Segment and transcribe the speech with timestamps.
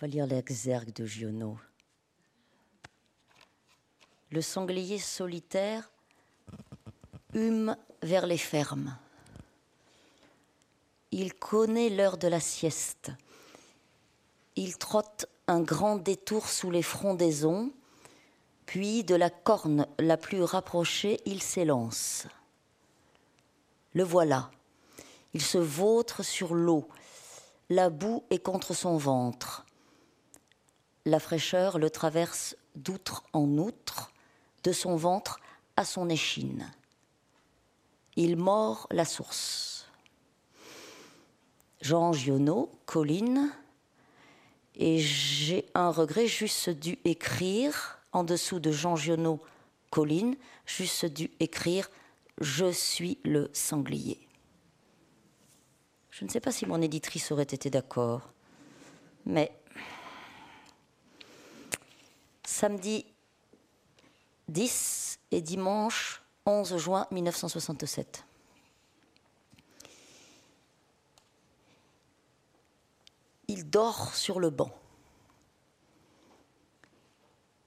[0.00, 1.58] va lire l'exergue de Giono.
[4.30, 5.90] Le sanglier solitaire
[7.34, 8.96] hume vers les fermes.
[11.10, 13.12] Il connaît l'heure de la sieste.
[14.56, 17.70] Il trotte un grand détour sous les frondaisons,
[18.64, 22.26] puis de la corne la plus rapprochée, il s'élance.
[23.92, 24.50] Le voilà.
[25.34, 26.88] Il se vautre sur l'eau.
[27.68, 29.66] La boue est contre son ventre.
[31.06, 34.12] La fraîcheur le traverse d'outre en outre,
[34.64, 35.40] de son ventre
[35.76, 36.70] à son échine.
[38.16, 39.88] Il mord la source.
[41.80, 43.50] Jean Giono, Colline,
[44.76, 49.40] et j'ai un regret, juste dû écrire, en dessous de Jean Giono,
[49.90, 51.90] Colline, juste dû écrire
[52.40, 54.18] Je suis le sanglier.
[56.10, 58.32] Je ne sais pas si mon éditrice aurait été d'accord,
[59.24, 59.52] mais
[62.50, 63.06] samedi
[64.48, 68.24] 10 et dimanche 11 juin 1967.
[73.46, 74.70] Il dort sur le banc.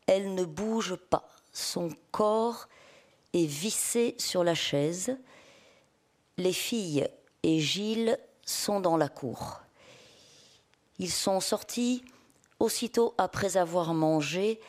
[0.05, 1.29] Elle ne bouge pas.
[1.53, 2.67] Son corps
[3.31, 5.17] est vissé sur la chaise.
[6.37, 7.07] Les filles
[7.43, 9.61] et Gilles sont dans la cour.
[10.99, 12.03] Ils sont sortis
[12.63, 14.59] aussitôt après avoir mangé.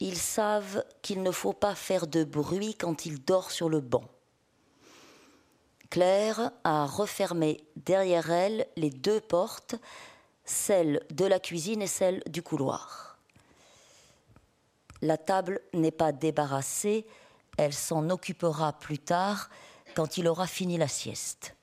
[0.00, 4.04] Ils savent qu'il ne faut pas faire de bruit quand il dort sur le banc.
[5.90, 9.76] Claire a refermé derrière elle les deux portes
[10.44, 13.18] celle de la cuisine et celle du couloir.
[15.02, 17.06] La table n'est pas débarrassée,
[17.56, 19.50] elle s'en occupera plus tard
[19.94, 21.54] quand il aura fini la sieste.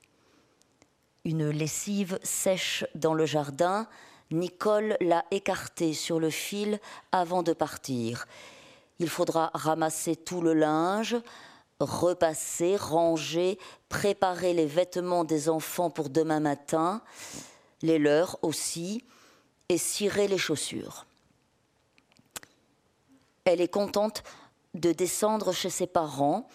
[1.24, 3.88] Une lessive sèche dans le jardin,
[4.32, 6.80] Nicole l'a écartée sur le fil
[7.12, 8.26] avant de partir.
[8.98, 11.16] Il faudra ramasser tout le linge,
[11.80, 17.02] repasser, ranger, préparer les vêtements des enfants pour demain matin
[17.82, 19.04] les leurs aussi,
[19.68, 21.06] et cirer les chaussures.
[23.44, 24.22] Elle est contente
[24.74, 26.48] de descendre chez ses parents,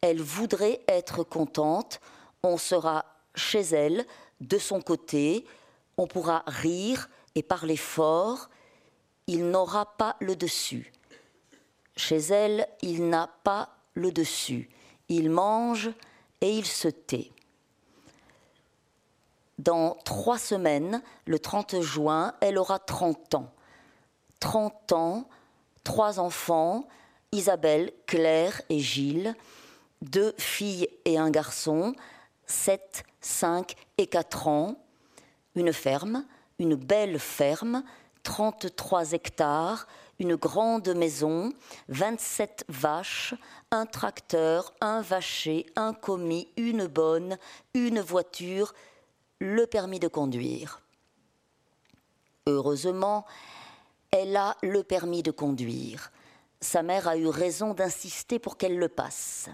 [0.00, 2.00] elle voudrait être contente,
[2.42, 4.06] on sera chez elle,
[4.40, 5.44] de son côté,
[5.96, 8.50] on pourra rire et parler fort,
[9.28, 10.92] il n'aura pas le dessus.
[11.96, 14.68] Chez elle, il n'a pas le dessus.
[15.08, 15.90] Il mange
[16.40, 17.30] et il se tait.
[19.58, 23.52] Dans trois semaines, le 30 juin, elle aura 30 ans.
[24.40, 25.28] 30 ans,
[25.84, 26.88] trois enfants,
[27.30, 29.36] Isabelle, Claire et Gilles,
[30.02, 31.94] deux filles et un garçon,
[32.46, 34.74] 7, 5 et 4 ans,
[35.54, 36.24] une ferme,
[36.58, 37.82] une belle ferme,
[38.22, 39.86] 33 hectares,
[40.18, 41.52] une grande maison,
[41.88, 43.34] 27 vaches,
[43.70, 47.38] un tracteur, un vacher, un commis, une bonne,
[47.74, 48.74] une voiture,
[49.38, 50.80] le permis de conduire.
[52.46, 53.24] Heureusement,
[54.10, 56.10] elle a le permis de conduire.
[56.60, 59.48] Sa mère a eu raison d'insister pour qu'elle le passe.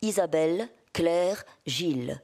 [0.00, 2.22] Isabelle, Claire, Gilles.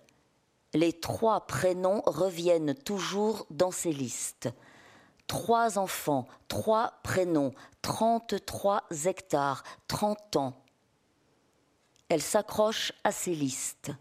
[0.75, 4.49] Les trois prénoms reviennent toujours dans ces listes.
[5.27, 10.55] Trois enfants, trois prénoms, 33 hectares, 30 ans.
[12.09, 13.93] Elle s'accroche à ces listes.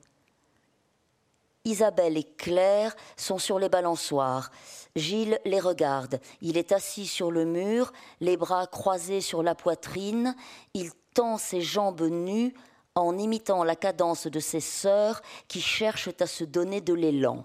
[1.65, 4.49] Isabelle et Claire sont sur les balançoires.
[4.95, 6.19] Gilles les regarde.
[6.41, 7.91] Il est assis sur le mur,
[8.21, 10.35] les bras croisés sur la poitrine.
[10.73, 12.55] Il tend ses jambes nues
[12.95, 17.43] en imitant la cadence de ses sœurs qui cherchent à se donner de l'élan.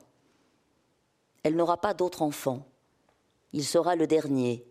[1.42, 2.66] Elle n'aura pas d'autre enfant.
[3.52, 4.64] Il sera le dernier.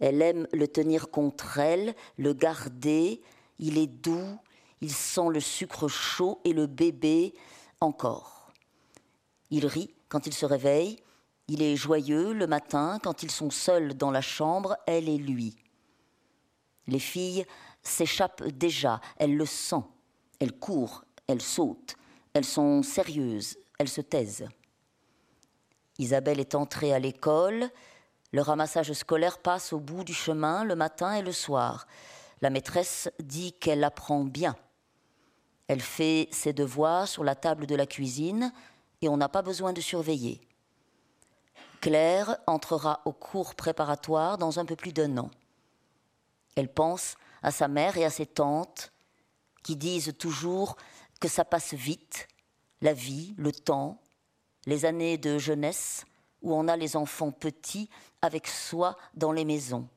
[0.00, 3.22] Elle aime le tenir contre elle, le garder.
[3.58, 4.38] Il est doux,
[4.80, 7.34] il sent le sucre chaud et le bébé
[7.80, 8.52] encore.
[9.50, 10.98] Il rit quand il se réveille,
[11.48, 15.56] il est joyeux le matin quand ils sont seuls dans la chambre, elle et lui.
[16.88, 17.46] Les filles
[17.86, 19.90] s'échappent déjà, elles le sentent,
[20.38, 21.96] elles courent, elles sautent,
[22.34, 24.48] elles sont sérieuses, elles se taisent.
[25.98, 27.70] Isabelle est entrée à l'école,
[28.32, 31.86] le ramassage scolaire passe au bout du chemin le matin et le soir.
[32.42, 34.56] La maîtresse dit qu'elle apprend bien.
[35.68, 38.52] Elle fait ses devoirs sur la table de la cuisine,
[39.02, 40.40] et on n'a pas besoin de surveiller.
[41.80, 45.30] Claire entrera au cours préparatoire dans un peu plus d'un an.
[46.56, 47.16] Elle pense
[47.46, 48.92] à sa mère et à ses tantes
[49.62, 50.76] qui disent toujours
[51.20, 52.26] que ça passe vite,
[52.80, 54.02] la vie, le temps,
[54.66, 56.04] les années de jeunesse,
[56.42, 57.88] où on a les enfants petits
[58.20, 59.88] avec soi dans les maisons.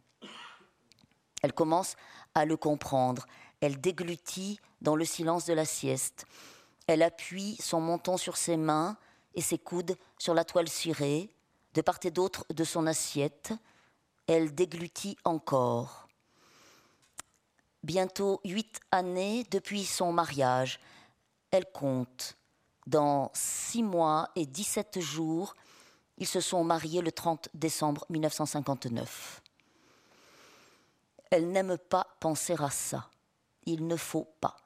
[1.41, 1.95] Elle commence
[2.35, 3.25] à le comprendre.
[3.61, 6.27] Elle déglutit dans le silence de la sieste.
[6.85, 8.95] Elle appuie son menton sur ses mains
[9.33, 11.33] et ses coudes sur la toile cirée,
[11.73, 13.53] de part et d'autre de son assiette.
[14.27, 16.08] Elle déglutit encore.
[17.83, 20.79] Bientôt huit années depuis son mariage.
[21.51, 22.35] Elle compte.
[22.87, 25.55] Dans six mois et dix-sept jours,
[26.17, 29.41] ils se sont mariés le 30 décembre 1959.
[31.31, 33.09] Elle n'aime pas penser à ça.
[33.65, 34.57] Il ne faut pas.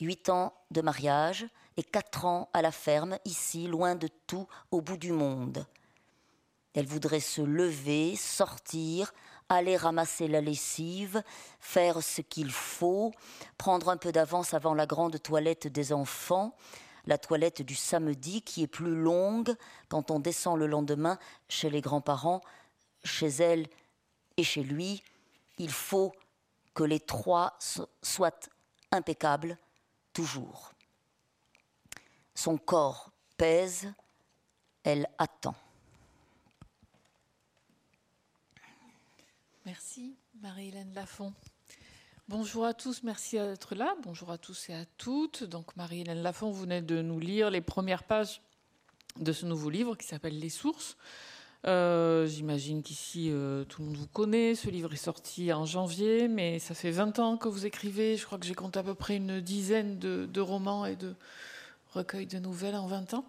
[0.00, 1.46] Huit ans de mariage
[1.76, 5.64] et quatre ans à la ferme, ici, loin de tout, au bout du monde.
[6.74, 9.12] Elle voudrait se lever, sortir,
[9.48, 11.22] aller ramasser la lessive,
[11.60, 13.12] faire ce qu'il faut,
[13.58, 16.54] prendre un peu d'avance avant la grande toilette des enfants,
[17.06, 19.54] la toilette du samedi qui est plus longue
[19.88, 21.18] quand on descend le lendemain
[21.48, 22.40] chez les grands-parents,
[23.04, 23.66] chez elle
[24.36, 25.02] et chez lui.
[25.58, 26.12] Il faut
[26.74, 27.58] que les trois
[28.02, 28.40] soient
[28.90, 29.58] impeccables
[30.12, 30.72] toujours.
[32.34, 33.92] Son corps pèse,
[34.84, 35.54] elle attend.
[39.64, 41.32] Merci, Marie-Hélène Lafont.
[42.26, 43.94] Bonjour à tous, merci d'être là.
[44.02, 45.44] Bonjour à tous et à toutes.
[45.44, 48.42] Donc, Marie-Hélène Lafont, vous venez de nous lire les premières pages
[49.20, 50.96] de ce nouveau livre qui s'appelle Les sources.
[51.64, 54.56] Euh, j'imagine qu'ici, euh, tout le monde vous connaît.
[54.56, 58.16] Ce livre est sorti en janvier, mais ça fait 20 ans que vous écrivez.
[58.16, 61.14] Je crois que j'ai compté à peu près une dizaine de, romans et de
[61.92, 63.24] recueils de nouvelles en 20 ans.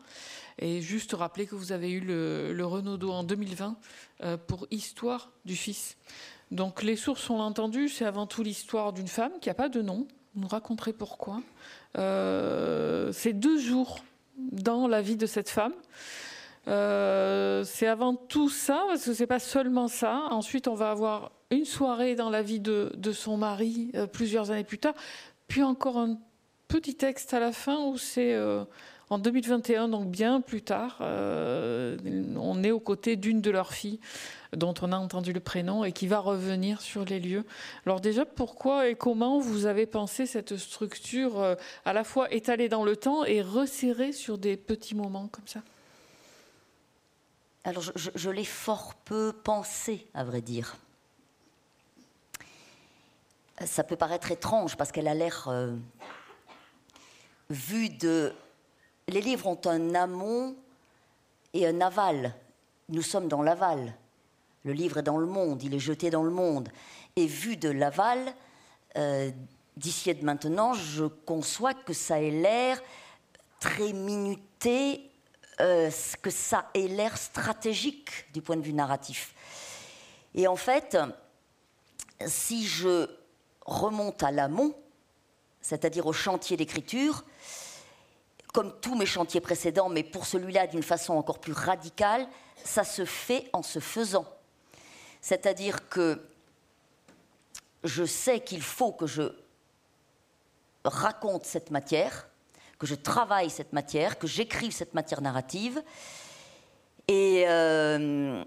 [0.59, 3.77] Et juste rappeler que vous avez eu le, Renaudot en 2020
[4.23, 5.97] euh, pour Histoire du Fils.
[6.51, 9.69] Donc les sources, on l'a entendu, c'est avant tout l'histoire d'une femme qui n'a pas
[9.69, 10.07] de nom.
[10.35, 11.41] Vous nous raconterez pourquoi.
[11.95, 14.03] c'est deux jours
[14.37, 15.73] dans la vie de cette femme.
[16.67, 20.27] Euh, c'est avant tout ça, parce que c'est pas seulement ça.
[20.31, 24.63] Ensuite, on va avoir une soirée dans la vie de, son mari euh, plusieurs années
[24.63, 24.93] plus tard,
[25.47, 26.17] puis encore un
[26.67, 28.63] petit texte à la fin où c'est euh,
[29.13, 33.99] en 2021, donc bien plus tard, on est aux côtés d'une de leurs filles
[34.53, 37.45] dont on a entendu le prénom et qui va revenir sur les lieux.
[37.85, 41.55] Alors déjà, pourquoi et comment vous avez pensé cette structure
[41.85, 45.61] à la fois étalée dans le temps et resserrée sur des petits moments comme ça?
[47.65, 50.75] Alors je, l'ai fort peu pensé, à vrai dire.
[53.65, 55.73] Ça peut paraître étrange parce qu'elle a l'air euh,
[57.49, 58.33] vue de...
[59.07, 60.55] Les livres ont un amont
[61.53, 62.33] et un aval.
[62.89, 63.95] Nous sommes dans l'aval.
[64.63, 66.69] Le livre est dans le monde, il est jeté dans le monde.
[67.15, 68.33] Et vu de l'aval,
[68.97, 69.29] euh,
[69.75, 72.81] d'ici et de maintenant, je conçois que ça ait l'air
[73.59, 75.09] très minuté
[75.61, 75.91] euh,
[76.21, 79.35] que ça ait l'air stratégique du point de vue narratif.
[80.33, 80.97] Et en fait,
[82.25, 83.07] si je
[83.65, 84.73] remonte à l'amont,
[85.61, 87.23] c'est-à-dire au chantier d'écriture,
[88.53, 92.27] comme tous mes chantiers précédents, mais pour celui-là d'une façon encore plus radicale,
[92.63, 94.25] ça se fait en se faisant.
[95.21, 96.21] C'est-à-dire que
[97.83, 99.23] je sais qu'il faut que je
[100.85, 102.27] raconte cette matière,
[102.77, 105.81] que je travaille cette matière, que j'écrive cette matière narrative.
[107.07, 108.43] Et euh,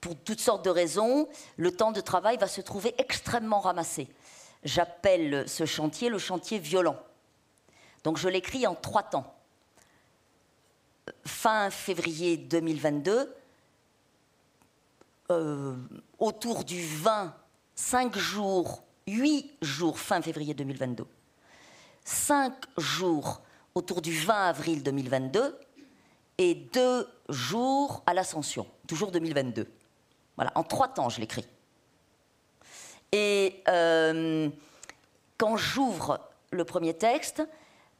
[0.00, 4.08] pour toutes sortes de raisons, le temps de travail va se trouver extrêmement ramassé.
[4.62, 6.98] J'appelle ce chantier le chantier violent.
[8.04, 9.34] Donc je l'écris en trois temps.
[11.26, 13.34] Fin février 2022,
[15.30, 15.76] euh,
[16.18, 17.34] autour du 20,
[17.74, 21.06] 5 jours, 8 jours fin février 2022
[22.04, 23.40] cinq jours
[23.74, 25.58] autour du 20 avril 2022
[26.38, 29.66] et deux jours à l'Ascension, toujours 2022.
[30.36, 31.46] Voilà, en trois temps, je l'écris.
[33.12, 34.50] Et euh,
[35.38, 36.20] quand j'ouvre
[36.50, 37.42] le premier texte,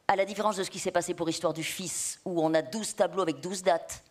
[0.08, 2.62] à la différence de ce qui s'est passé pour Histoire du Fils, où on a
[2.62, 4.02] 12 tableaux avec 12 dates,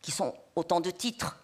[0.00, 1.38] qui sont autant de titres,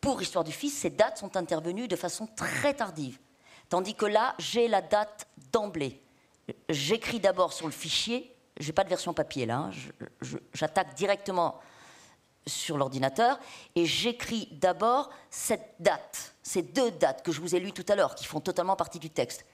[0.00, 3.18] pour Histoire du Fils, ces dates sont intervenues de façon très tardive.
[3.68, 6.02] Tandis que là, j'ai la date d'emblée
[6.68, 9.70] j'écris d'abord sur le fichier, je n'ai pas de version papier là, hein.
[10.52, 11.60] j'attaque directement
[12.46, 13.38] sur l'ordinateur
[13.74, 17.96] et j'écris d'abord cette date, ces deux dates que je vous ai lues tout à
[17.96, 19.44] l'heure, qui font totalement partie du texte.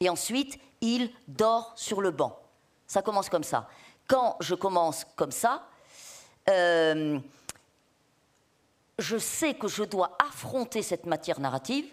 [0.00, 2.38] Et ensuite, il dort sur le banc.
[2.92, 3.70] Ça commence comme ça.
[4.06, 5.66] Quand je commence comme ça,
[6.50, 7.18] euh,
[8.98, 11.86] je sais que je dois affronter cette matière narrative,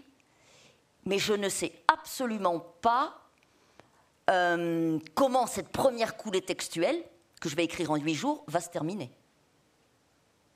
[1.06, 3.18] mais je ne sais absolument pas
[4.30, 7.02] euh, comment cette première coulée textuelle,
[7.40, 9.10] que je vais écrire en huit jours, va se terminer.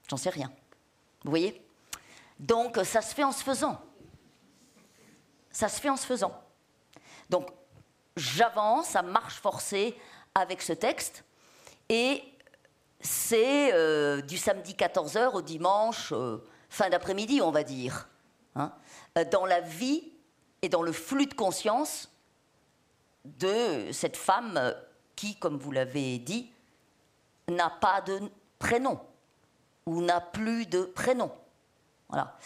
[0.10, 0.52] J'en sais rien.
[1.24, 1.66] Vous voyez?
[2.38, 3.80] Donc ça se fait en se faisant.
[5.54, 6.38] Ça se fait en se faisant.
[7.30, 7.48] Donc
[8.18, 9.98] j'avance à marche forcée
[10.36, 11.24] avec ce texte
[11.90, 12.24] et
[13.04, 16.38] c'est euh, du samedi 14h au dimanche euh,
[16.70, 18.10] fin d'après-midi, on va dire.
[18.56, 18.72] Hein,
[19.18, 20.12] euh, dans la vie
[20.62, 22.10] et dans le flux de conscience
[23.26, 24.74] de cette femme
[25.16, 26.52] qui, comme vous l'avez dit,
[27.50, 28.22] n'a pas de
[28.58, 29.00] prénom
[29.86, 31.32] ou n'a plus de prénom.
[32.08, 32.38] Voilà.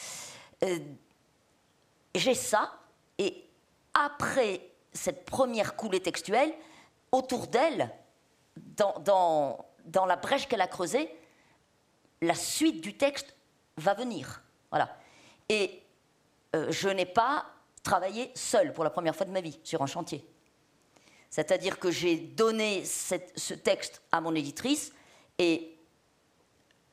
[2.15, 2.79] J'ai ça,
[3.19, 3.47] et
[3.93, 6.51] après cette première coulée textuelle,
[7.11, 7.89] autour d'elle,
[8.55, 9.65] dans,
[10.05, 11.09] la brèche qu'elle a creusée,
[12.21, 13.35] la suite du texte
[13.77, 14.41] va venir.
[14.69, 14.97] Voilà.
[15.49, 15.83] Et
[16.55, 17.45] euh, je n'ai pas
[17.83, 20.27] travaillé seule pour la première fois de ma vie sur un chantier.
[21.29, 24.93] C'est-à-dire que j'ai donné ce texte à mon éditrice
[25.37, 25.77] et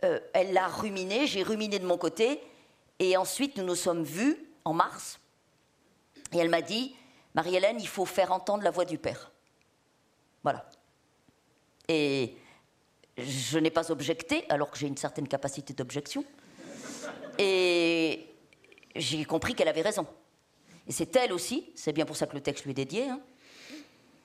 [0.04, 2.40] euh, elle l'a ruminé, j'ai ruminé de mon côté,
[2.98, 5.18] et ensuite nous nous sommes vus en mars,
[6.32, 6.94] et elle m'a dit,
[7.34, 9.30] Marie-Hélène, il faut faire entendre la voix du Père.
[10.44, 10.70] Voilà.
[11.88, 12.36] Et
[13.18, 16.24] je n'ai pas objecté, alors que j'ai une certaine capacité d'objection.
[17.38, 18.26] Et
[18.94, 20.06] j'ai compris qu'elle avait raison.
[20.86, 23.20] Et c'est elle aussi, c'est bien pour ça que le texte lui est dédié, hein.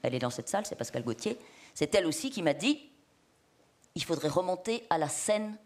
[0.03, 1.37] elle est dans cette salle, c'est Pascal Gauthier,
[1.73, 2.89] c'est elle aussi qui m'a dit,
[3.95, 5.57] il faudrait remonter à la scène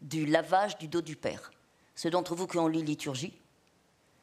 [0.00, 1.50] du lavage du dos du Père.
[1.96, 3.36] Ceux d'entre vous qui ont lu liturgie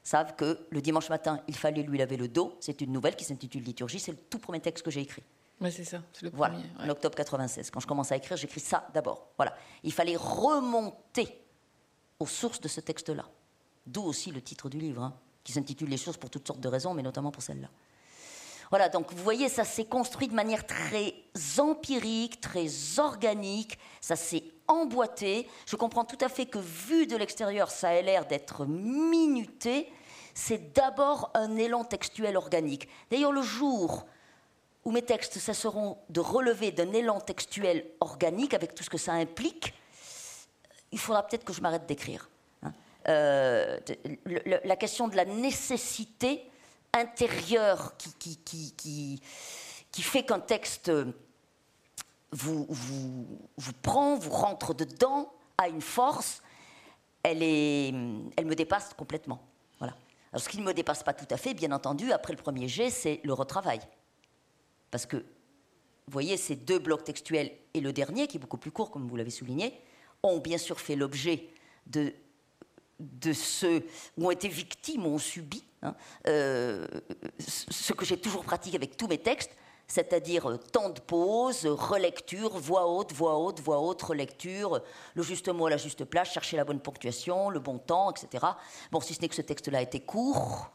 [0.06, 2.56] savent que le dimanche matin, il fallait lui laver le dos.
[2.62, 5.24] C'est une nouvelle qui s'intitule Liturgie, c'est le tout premier texte que j'ai écrit.
[5.60, 7.72] Oui, c'est ça, c'est le voilà, en octobre 96.
[7.72, 9.30] Quand je commence à écrire, j'écris ça d'abord.
[9.38, 9.56] Voilà.
[9.84, 11.42] Il fallait remonter
[12.20, 13.26] aux sources de ce texte-là.
[13.86, 16.68] D'où aussi le titre du livre, hein, qui s'intitule Les sources pour toutes sortes de
[16.68, 17.70] raisons, mais notamment pour celle-là.
[18.70, 21.14] Voilà, donc vous voyez, ça s'est construit de manière très
[21.60, 22.68] empirique, très
[23.00, 25.48] organique, ça s'est emboîté.
[25.68, 29.92] Je comprends tout à fait que vu de l'extérieur, ça a l'air d'être minuté.
[30.36, 32.88] C'est d'abord un élan textuel organique.
[33.10, 34.06] D'ailleurs, le jour
[34.84, 39.14] où mes textes cesseront de relever d'un élan textuel organique, avec tout ce que ça
[39.14, 39.74] implique,
[40.92, 42.30] il faudra peut-être que je m'arrête d'écrire.
[42.62, 42.74] Hein.
[43.08, 43.80] Euh,
[44.64, 46.44] la question de la nécessité
[46.94, 49.22] intérieure qui, qui, qui,
[49.92, 50.92] qui fait qu'un texte
[52.36, 53.26] vous, vous,
[53.58, 56.44] vous, prend, vous rentre dedans, a une force,
[57.24, 57.88] elle, est,
[58.36, 59.40] elle me dépasse complètement.
[60.36, 62.68] Alors, ce qui ne me dépasse pas tout à fait, bien entendu, après le premier
[62.68, 63.80] jet, c'est le retravail.
[64.92, 68.70] Parce que, vous voyez, ces deux blocs textuels et le dernier, qui est beaucoup plus
[68.70, 69.80] court, comme vous l'avez souligné,
[70.24, 71.48] ont bien sûr fait l'objet
[71.88, 72.12] de,
[73.00, 73.86] de ceux
[74.18, 75.96] ont été victimes, ont subi hein,
[76.28, 76.86] euh,
[77.40, 79.56] ce que j'ai toujours pratiqué avec tous mes textes,
[79.88, 84.82] c'est-à-dire euh, temps de pause, relecture, voix haute, voix haute, voix haute, relecture,
[85.14, 88.46] le juste mot à la juste place, chercher la bonne ponctuation, le bon temps, etc.
[88.92, 90.72] Bon, si ce n'est que ce texte-là été court,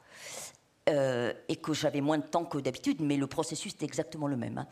[0.88, 4.36] euh, et que j'avais moins de temps que d'habitude, mais le processus est exactement le
[4.36, 4.58] même.
[4.58, 4.66] Hein.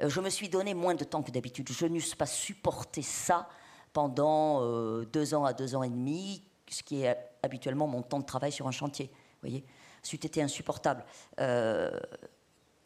[0.00, 1.68] Euh, je me suis donné moins de temps que d'habitude.
[1.70, 3.48] Je n'eusse pas supporté ça
[3.92, 8.20] pendant euh, deux ans à deux ans et demi, ce qui est habituellement mon temps
[8.20, 9.06] de travail sur un chantier.
[9.06, 9.64] Vous voyez,
[10.02, 11.04] c'eût été insupportable.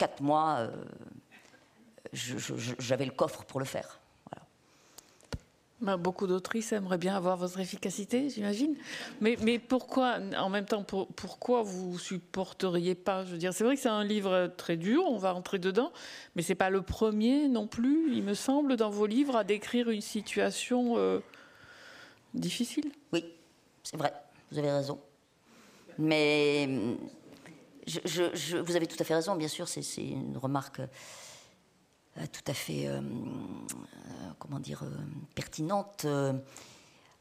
[0.03, 0.69] Quatre mois,
[2.13, 4.01] j'avais le coffre pour le faire.
[5.81, 8.75] Bah, beaucoup d'autrices aimeraient bien avoir votre efficacité, j'imagine.
[9.21, 13.25] Mais, mais pourquoi, en même temps, pourquoi vous supporteriez pas?
[13.25, 15.93] Je veux dire, c'est vrai que c'est un livre très dur, on va rentrer dedans,
[16.35, 19.89] mais c'est pas le premier non plus, il me semble, dans vos livres, à décrire
[19.89, 21.21] une situation euh,
[22.35, 22.91] difficile.
[23.13, 23.25] Oui,
[23.85, 24.13] c'est vrai,
[24.51, 24.99] vous avez raison.
[25.97, 26.69] Mais
[27.87, 30.81] je, vous avez tout à fait raison, bien sûr, c'est une remarque
[32.19, 34.85] euh, tout à fait, euh, euh, comment dire,
[35.35, 36.07] pertinente.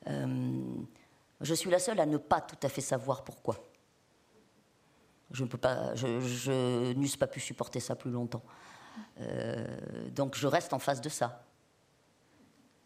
[0.05, 3.57] je suis la seule à ne pas tout à fait savoir pourquoi.
[5.31, 8.43] Je ne peux pas, je, n'eusse pas pu supporter ça plus longtemps.
[10.13, 11.45] donc je reste en face de ça.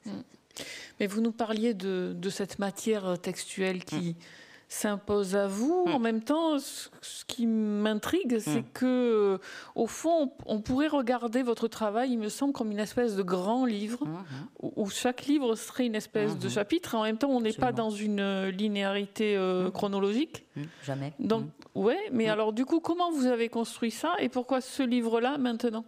[0.06, 0.22] Hmm.
[1.00, 4.45] Mais vous nous parliez de, cette matière textuelle qui, hmm
[4.76, 5.86] s'impose à vous.
[5.88, 6.04] En hmm.
[6.04, 6.90] même temps, ce,
[7.26, 8.72] qui m'intrigue, c'est hmm.
[8.74, 9.40] que,
[9.74, 13.66] au fond, on pourrait regarder votre travail, il me semble, comme une espèce de grand
[13.66, 16.96] livre, hmm, où, chaque livre serait une espèce de chapitre.
[16.96, 20.46] En même temps, on n'est pas dans une euh, linéarité euh, chronologique.
[20.84, 21.14] Jamais.
[21.20, 25.38] Donc, ouais, mais alors, du coup, comment vous avez construit ça et pourquoi ce livre-là
[25.38, 25.86] maintenant?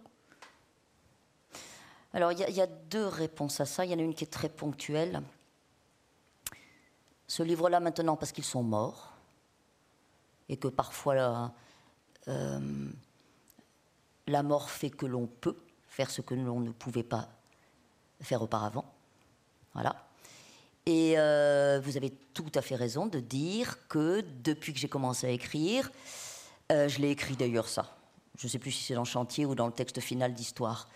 [2.14, 3.84] Alors, il y, y, a deux réponses à ça.
[3.84, 5.20] Il y en a une qui est très ponctuelle
[7.28, 9.12] ce livre-là maintenant parce qu'ils sont morts
[10.48, 11.52] et que parfois la,
[12.26, 12.88] euh,
[14.26, 15.56] la mort fait que l'on peut
[15.86, 17.28] faire ce que l'on ne pouvait pas
[18.20, 18.84] faire auparavant.
[19.74, 20.08] Voilà.
[20.86, 25.26] Et euh, vous avez tout à fait raison de dire que depuis que j'ai commencé
[25.26, 25.90] à écrire,
[26.72, 27.94] euh, je l'ai écrit d'ailleurs ça.
[28.38, 30.88] Je ne sais plus si c'est dans le chantier ou dans le texte final d'histoire.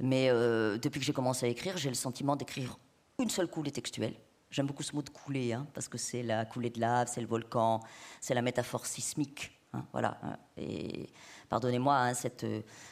[0.00, 2.78] Mais euh, depuis que j'ai commencé à écrire, j'ai le sentiment d'écrire
[3.18, 4.14] une seule coulée textuelle.
[4.54, 7.20] J'aime beaucoup ce mot de coulée, hein, parce que c'est la coulée de lave, c'est
[7.20, 7.80] le volcan,
[8.20, 9.50] c'est la métaphore sismique.
[9.72, 10.16] Hein, voilà.
[10.22, 10.36] Hein.
[10.56, 11.10] Et
[11.48, 12.46] pardonnez-moi cette,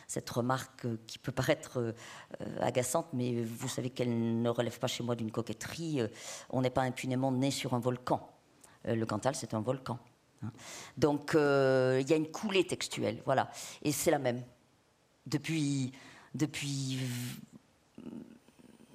[0.08, 1.92] cette remarque qui peut paraître euh,
[2.60, 6.00] agaçante, mais vous savez qu'elle ne relève pas chez moi d'une coquetterie.
[6.00, 6.08] Euh,
[6.50, 8.28] on n'est pas impunément né sur un volcan.
[8.88, 10.00] Euh, le Cantal, c'est un volcan.
[10.96, 13.52] Donc, il y a une coulée textuelle, voilà.
[13.82, 14.42] Et c'est la même.
[15.26, 15.92] Depuis,
[16.34, 16.98] depuis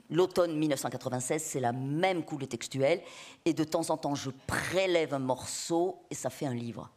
[0.09, 3.01] l'automne 1996, c'est la même coulée textuelle.
[3.45, 6.89] Et de temps en temps, je prélève un morceau et ça fait un livre.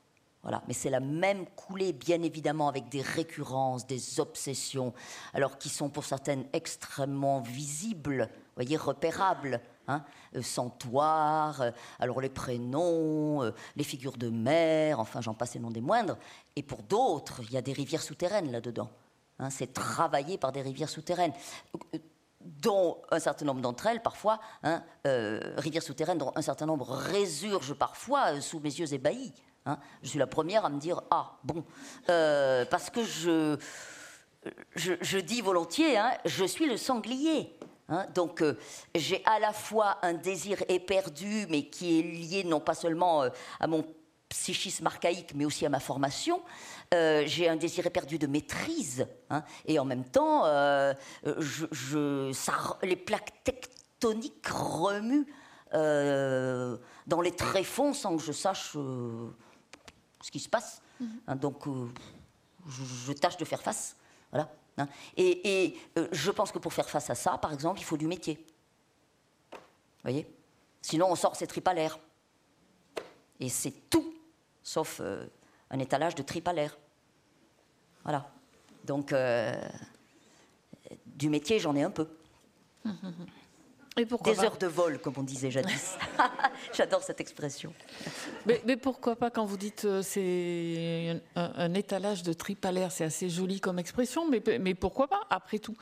[0.42, 4.94] Voilà, mais c'est la même coulée, bien évidemment, avec des récurrences, des obsessions,
[5.34, 9.60] alors qui sont pour certaines extrêmement visibles, voyez, repérables.
[9.86, 10.02] Hein,
[10.36, 15.70] euh, euh, alors les prénoms, euh, les figures de mer, enfin j'en passe et non
[15.70, 16.16] des moindres.
[16.56, 18.88] Et pour d'autres, il y a des rivières souterraines là-dedans.
[19.40, 21.32] Hein, c'est travaillé par des rivières souterraines
[22.40, 27.74] dont un certain nombre d'entre elles, parfois, hein, rivières souterraines dont un certain nombre résurgent
[27.74, 29.34] parfois sous mes yeux ébahis.
[29.66, 29.78] Hein.
[30.02, 31.64] Je suis la première à me dire ah bon
[32.08, 33.58] euh, parce que je,
[34.74, 37.54] je, dis volontiers hein, je suis le sanglier.
[37.88, 38.06] Hein.
[38.14, 38.56] donc euh,
[38.94, 43.30] j'ai à la fois un désir éperdu mais qui est lié non pas seulement euh,
[43.58, 43.84] à mon
[44.30, 46.40] psychisme archaïque mais aussi à ma formation.
[46.92, 49.06] J'ai un désir éperdu de maîtrise
[49.64, 50.44] et en même temps
[51.24, 55.26] je, ça, les plaques tectoniques remuent
[55.72, 60.82] dans les tréfonds sans que je sache ce qui se passe.
[61.26, 61.88] Hein, donc, euh,
[62.68, 63.96] je, tâche de faire face.
[64.30, 64.50] Voilà.
[64.78, 64.88] Hein.
[65.16, 68.06] Et, euh, je pense que pour faire face à ça, par exemple, il faut du
[68.06, 68.44] métier.
[69.52, 69.58] Vous
[70.02, 70.26] voyez?
[70.82, 71.98] Sinon, on sort ses tripes à l'air.
[73.38, 74.14] Et c'est tout,
[74.62, 75.26] sauf euh,
[75.70, 76.78] un étalage de l'air.
[78.02, 78.30] Voilà.
[78.84, 79.14] Donc,
[81.06, 82.08] du métier, j'en ai un peu.
[83.96, 85.96] Des heures de vol, comme on disait jadis.
[86.72, 87.74] J'adore cette expression.
[88.46, 93.60] Mais, pourquoi pas, quand vous dites euh, c'est un, étalage de tripalaire, c'est assez joli
[93.60, 95.76] comme expression, mais, mais pourquoi pas, après tout?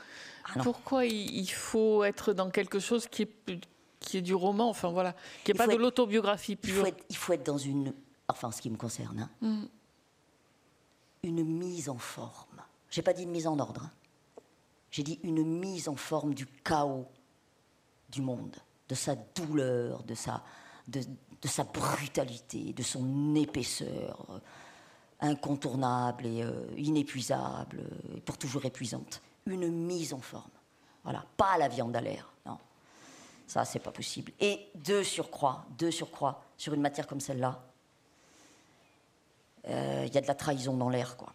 [0.45, 3.31] Ah Pourquoi il, faut être dans quelque chose qui est,
[3.99, 6.87] qui est du roman, enfin voilà, qui n'est pas de l'autobiographie pure?
[7.09, 7.93] il faut, être, dans une.
[8.27, 9.65] Enfin, ce qui me concerne, hein, mm.
[11.23, 12.61] Une mise en forme.
[12.89, 13.83] J'ai pas dit une mise en ordre.
[13.85, 13.91] Hein.
[14.91, 17.07] J'ai dit une mise en forme du chaos
[18.09, 18.55] du monde,
[18.87, 20.43] de sa douleur, de sa,
[20.87, 21.03] de,
[21.43, 24.39] sa brutalité, de son épaisseur euh,
[25.19, 29.21] incontournable et euh, inépuisable, euh, et pour toujours épuisante.
[29.45, 30.49] Une mise en forme.
[31.03, 32.57] Voilà, pas la viande à l'air, non.
[33.45, 34.31] Ça, c'est pas possible.
[34.39, 37.68] Et deux surcroît, deux surcroît, sur une matière comme celle-là,
[39.65, 41.33] il y a de la trahison dans l'air, quoi.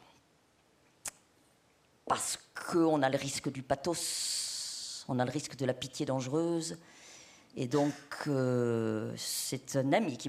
[2.07, 4.35] Parce qu'on a le risque du pathos
[5.09, 6.79] on a le risque de la pitié dangereuse.
[7.57, 7.95] Et donc,
[8.27, 10.29] euh, c'est un ami qui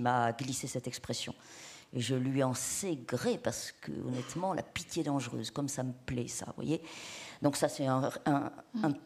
[0.00, 1.34] m'a, glissé cette expression.
[1.92, 5.92] Et je lui en sais gré parce que, honnêtement, la pitié dangereuse, comme ça me
[5.92, 6.82] plaît, ça, vous voyez.
[7.42, 8.10] Donc, ça, c'est un,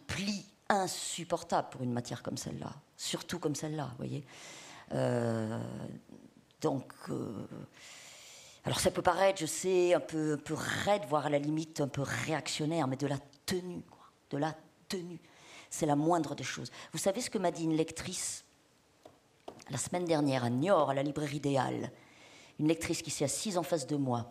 [0.06, 4.24] pli insupportable pour une matière comme celle-là, surtout comme celle-là, vous voyez.
[4.92, 5.62] Euh,
[6.62, 7.46] donc, euh,
[8.64, 11.80] alors ça peut paraître, je sais, un peu, un peu raide, voire à la limite
[11.80, 13.82] un peu réactionnaire, mais de la tenue,
[14.30, 14.54] de la
[15.70, 16.70] c'est la moindre des choses.
[16.92, 18.44] Vous savez ce que m'a dit une lectrice
[19.70, 21.90] la semaine dernière à Niort, à la librairie des Halles?
[22.58, 24.30] Une lectrice qui s'est assise en face de moi.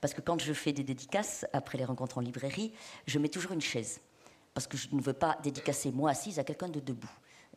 [0.00, 2.72] Parce que quand je fais des dédicaces, après les rencontres en librairie,
[3.06, 4.00] je mets toujours une chaise.
[4.52, 7.10] Parce que je ne veux pas dédicacer moi assise à quelqu'un de debout.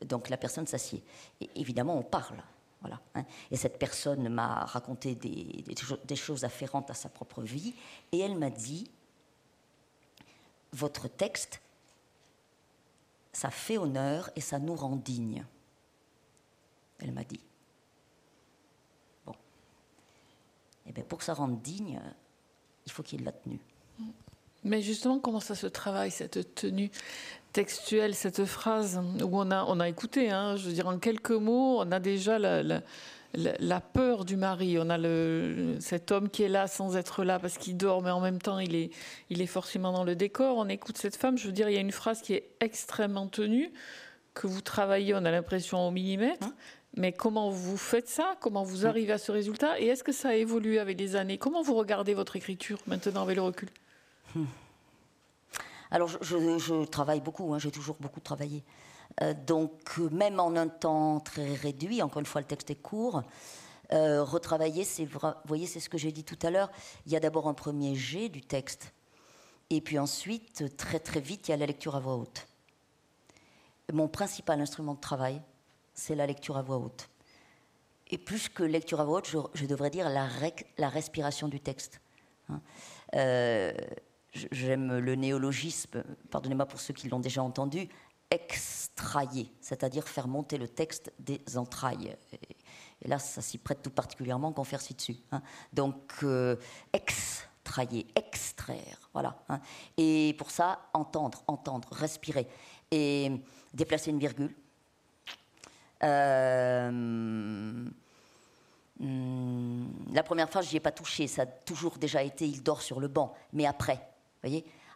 [0.06, 1.04] Donc la personne s'assied.
[1.42, 2.38] Et évidemment, on parle.
[3.15, 3.26] Hein.
[3.52, 7.74] Et cette personne m'a raconté des, choses afférentes à sa propre vie.
[8.12, 8.89] Et elle m'a dit
[10.72, 11.62] Votre texte
[13.34, 15.43] ça fait honneur et ça nous rend dignes.
[17.00, 17.39] Elle m'a dit.
[19.26, 19.32] Bon.
[19.32, 22.00] Et eh bien pour que ça rende digne,
[22.86, 23.60] il faut qu'il ait de la tenue.
[24.63, 26.89] Mais justement, comment ça se travaille, cette tenue?
[27.54, 31.32] Textuelle, cette phrase où on a, on a écouté, hein, je veux dire, en quelques
[31.32, 32.82] mots, on a déjà la
[33.36, 34.78] la peur du mari.
[34.80, 38.12] On a le, cet homme qui est là sans être là parce qu'il dort, mais
[38.12, 38.92] en même temps, il est,
[39.30, 40.58] il est forcément dans le décor.
[40.58, 41.38] On écoute cette femme.
[41.38, 43.72] Je veux dire, il y a une phrase qui est extrêmement tenue,
[44.34, 46.46] que vous travaillez, on a l'impression, au millimètre.
[46.46, 46.54] Hein?
[46.96, 48.36] Mais comment vous faites ça?
[48.39, 49.80] Comment vous arrivez à ce résultat?
[49.80, 51.39] Et est-ce que ça a évolué avec les années?
[51.39, 53.70] Comment vous regardez votre écriture maintenant avec le recul?
[54.36, 54.46] Hmm.
[55.93, 58.63] Alors, je, travaille beaucoup, hein, j'ai toujours beaucoup travaillé.
[59.45, 63.21] donc, même en un temps très réduit, encore une fois, le texte est court,
[63.91, 66.71] retravailler, c'est, vous voyez, c'est ce que j'ai dit tout à l'heure.
[67.06, 68.91] Il y a d'abord un premier jet du texte,
[69.69, 72.47] et puis ensuite, très très vite, il y a la lecture à voix haute.
[73.91, 75.41] Mon principal instrument de travail,
[75.93, 77.10] c'est la lecture à voix haute.
[78.08, 82.01] Et plus que lecture à voix haute, je, devrais dire la, respiration du texte.
[82.49, 82.62] Hein.
[83.15, 83.73] Euh,
[84.34, 87.89] j'aime le néologisme, pardonnez-moi pour ceux qui l'ont déjà entendu,
[88.32, 92.15] extrailler, c'est-à-dire faire monter le texte des entrailles.
[93.02, 95.17] Et, là, ça s'y prête tout particulièrement qu'on ci dessus.
[95.32, 95.41] Hein.
[95.72, 96.56] Donc, euh,
[96.93, 99.43] extrailler, extraire, voilà.
[99.50, 99.60] Hein.
[99.98, 102.48] Et pour ça, entendre, entendre, respirer.
[102.91, 103.32] Et
[103.74, 104.56] déplacer une virgule.
[106.04, 106.91] Euh,
[109.00, 112.63] hmm, la première phrase, je n'y ai pas touché, ça a toujours déjà été il
[112.63, 113.34] dort sur le banc.
[113.52, 114.12] Mais après,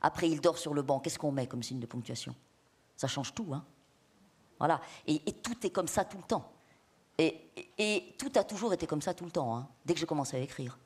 [0.02, 2.36] Après, il dort sur le banc, qu'est-ce qu'on met comme signe de ponctuation?
[2.96, 3.64] Ça change tout, hein
[4.60, 4.82] Voilà.
[5.06, 6.52] Et, tout est comme ça tout le temps.
[7.18, 10.38] Et, tout a toujours été comme ça tout le temps, hein, dès que j'ai commencé
[10.38, 10.78] à écrire.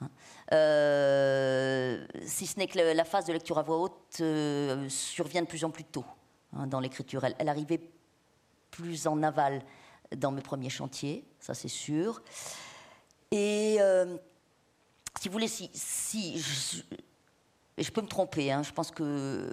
[0.00, 0.10] Hein.
[0.52, 5.46] Euh, si ce n'est que la phase de lecture à voix haute euh, survient de
[5.46, 6.04] plus en plus tôt
[6.54, 7.24] hein, dans l'écriture.
[7.24, 7.80] Elle, arrivait
[8.70, 9.62] plus en aval
[10.16, 12.22] dans mes premiers chantiers, ça c'est sûr.
[13.30, 14.16] Et euh,
[15.20, 16.42] si vous voulez, si, si
[17.80, 19.52] je, peux me tromper, hein, je pense que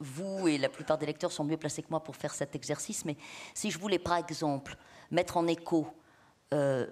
[0.00, 3.04] vous et la plupart des lecteurs sont mieux placés que moi pour faire cet exercice,
[3.04, 3.16] mais
[3.54, 4.76] si je voulais par exemple
[5.10, 5.86] mettre en écho
[6.52, 6.86] euh,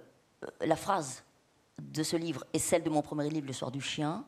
[0.61, 1.23] la phrase
[1.81, 4.25] de ce livre et celle de mon premier livre, Le soir du chien,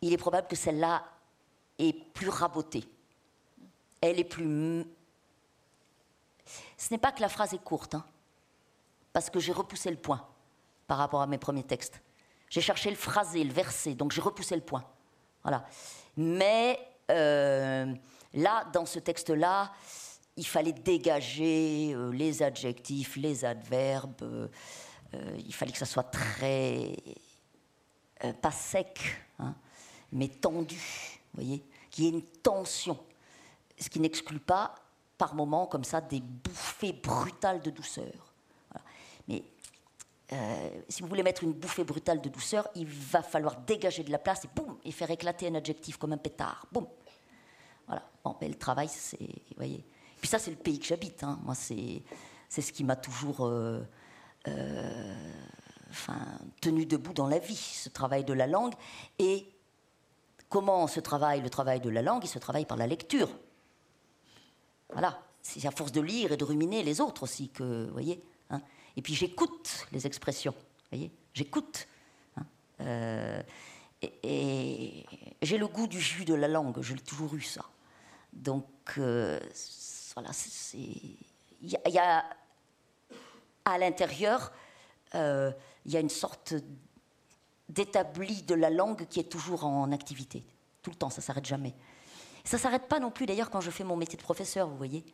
[0.00, 1.04] il est probable que celle-là
[1.78, 2.84] est plus rabotée.
[4.00, 4.84] Elle est plus
[6.76, 8.04] ce n'est pas que la phrase est courte, hein,
[9.12, 10.26] parce que j'ai repoussé le point
[10.86, 12.02] par rapport à mes premiers textes.
[12.48, 14.84] J'ai cherché le phrasé, le verset, donc j'ai repoussé le point.
[15.42, 15.64] Voilà.
[16.16, 16.78] Mais
[17.10, 17.92] euh,
[18.34, 19.72] là, dans ce texte-là,
[20.36, 24.22] il fallait dégager euh, les adjectifs, les adverbes.
[24.22, 24.48] Euh,
[25.36, 26.96] il fallait que ça soit très
[28.40, 29.00] pas sec,
[29.40, 29.52] hein,
[30.12, 30.80] mais tendu,
[31.34, 32.96] voyez, qu'il y ait une tension,
[33.76, 34.76] ce qui n'exclut pas
[35.18, 38.32] par moments comme ça des bouffées brutales de douceur.
[39.26, 39.42] Mais
[40.32, 44.10] euh, si vous voulez mettre une bouffée brutale de douceur, il va falloir dégager de
[44.10, 46.66] la place et boum, et faire éclater un adjectif comme un pétard.
[46.72, 46.86] Boum.
[47.86, 48.02] Voilà.
[48.24, 49.84] Bon, mais le travail, c'est, vous voyez.
[50.20, 51.22] Puis ça, c'est le pays que j'habite.
[51.22, 51.38] Hein.
[51.42, 52.02] Moi, c'est,
[52.48, 53.82] c'est ce qui m'a toujours, euh,
[54.48, 55.32] euh,
[55.90, 56.18] enfin,
[56.60, 58.74] tenu debout dans la vie, ce travail de la langue.
[59.18, 59.46] Et
[60.48, 62.24] comment se travaille le travail de la langue?
[62.24, 63.28] Il se travaille par la lecture.
[64.92, 68.22] Voilà, c'est à force de lire et de ruminer les autres aussi que, vous voyez.
[68.96, 70.54] Et puis j'écoute les expressions,
[70.90, 71.86] voyez, j'écoute.
[72.36, 72.46] Hein.
[72.80, 73.42] Euh,
[74.02, 75.04] et,
[75.40, 77.64] j'ai le goût du jus de la langue, j'ai toujours eu ça.
[78.32, 78.66] Donc,
[78.98, 79.38] euh,
[80.14, 80.30] voilà,
[80.74, 81.16] il
[81.62, 82.24] y, a
[83.64, 84.52] à l'intérieur,
[85.14, 85.52] euh,
[85.84, 86.54] il y a une sorte
[87.68, 90.44] d'établi de la langue qui est toujours en activité.
[90.82, 91.74] Tout le temps, ça s'arrête jamais.
[92.44, 94.76] Ça ne s'arrête pas non plus d'ailleurs quand je fais mon métier de professeur, vous
[94.76, 95.04] voyez.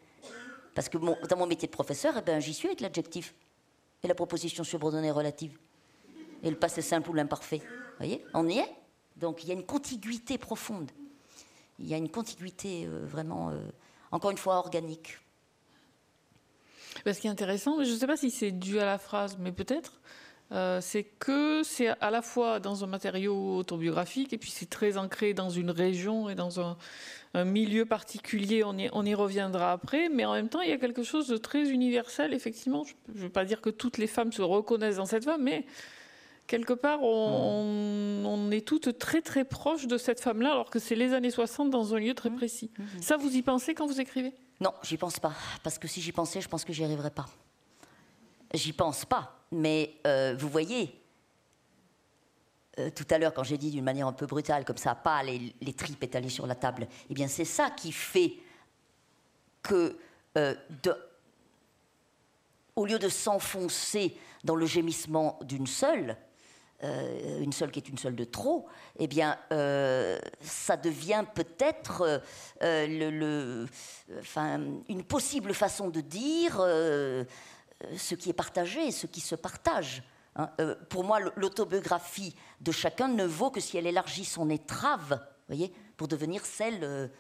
[0.74, 3.34] Parce que dans mon métier de professeur, eh ben, j'y suis avec l'adjectif
[4.02, 5.58] et la proposition subordonnée relative
[6.42, 7.58] et le passé simple ou l'imparfait.
[7.58, 8.76] Vous voyez On y est
[9.16, 10.90] Donc il y a une contiguïté profonde.
[11.78, 13.60] Il y a une contiguïté euh, vraiment, euh,
[14.10, 15.18] encore une fois, organique.
[17.06, 19.52] Ce qui est intéressant, je ne sais pas si c'est dû à la phrase, mais
[19.52, 20.00] peut-être,
[20.50, 24.96] euh, c'est que c'est à la fois dans un matériau autobiographique et puis c'est très
[24.96, 26.76] ancré dans une région et dans un,
[27.44, 28.64] milieu particulier.
[28.64, 31.28] On y, on y, reviendra après, mais en même temps, il y a quelque chose
[31.28, 32.32] de très universel.
[32.32, 35.42] Effectivement, je ne veux pas dire que toutes les femmes se reconnaissent dans cette femme,
[35.42, 35.66] mais
[36.46, 40.94] quelque part, on, on, est toutes très très proches de cette femme-là, alors que c'est
[40.94, 42.70] les années 60 dans un lieu très précis.
[43.00, 44.32] Ça, vous y pensez quand vous écrivez?
[44.60, 47.26] Non, j'y pense pas, parce que si j'y pensais, je pense que j'y arriverais pas.
[48.54, 50.94] J'y pense pas mais euh, vous voyez,
[52.78, 55.22] euh, tout à l'heure, quand j'ai dit d'une manière un peu brutale, comme ça, pas
[55.22, 58.34] les, tripes étalées sur la table, eh bien, c'est ça qui fait
[59.62, 59.96] que,
[60.36, 60.54] euh,
[62.76, 66.16] au lieu de s'enfoncer dans le gémissement d'une seule,
[66.80, 68.68] une seule qui est une seule de trop,
[69.00, 69.36] eh bien,
[70.40, 72.22] ça devient peut-être
[72.62, 73.66] une
[75.08, 76.62] possible façon de dire
[77.96, 80.02] ce qui est partagé et ce qui se partage.
[80.36, 80.50] Hein.
[80.60, 85.72] Euh, pour moi, l'autobiographie de chacun ne vaut que si elle élargit son étrave, voyez,
[85.96, 87.10] pour devenir celle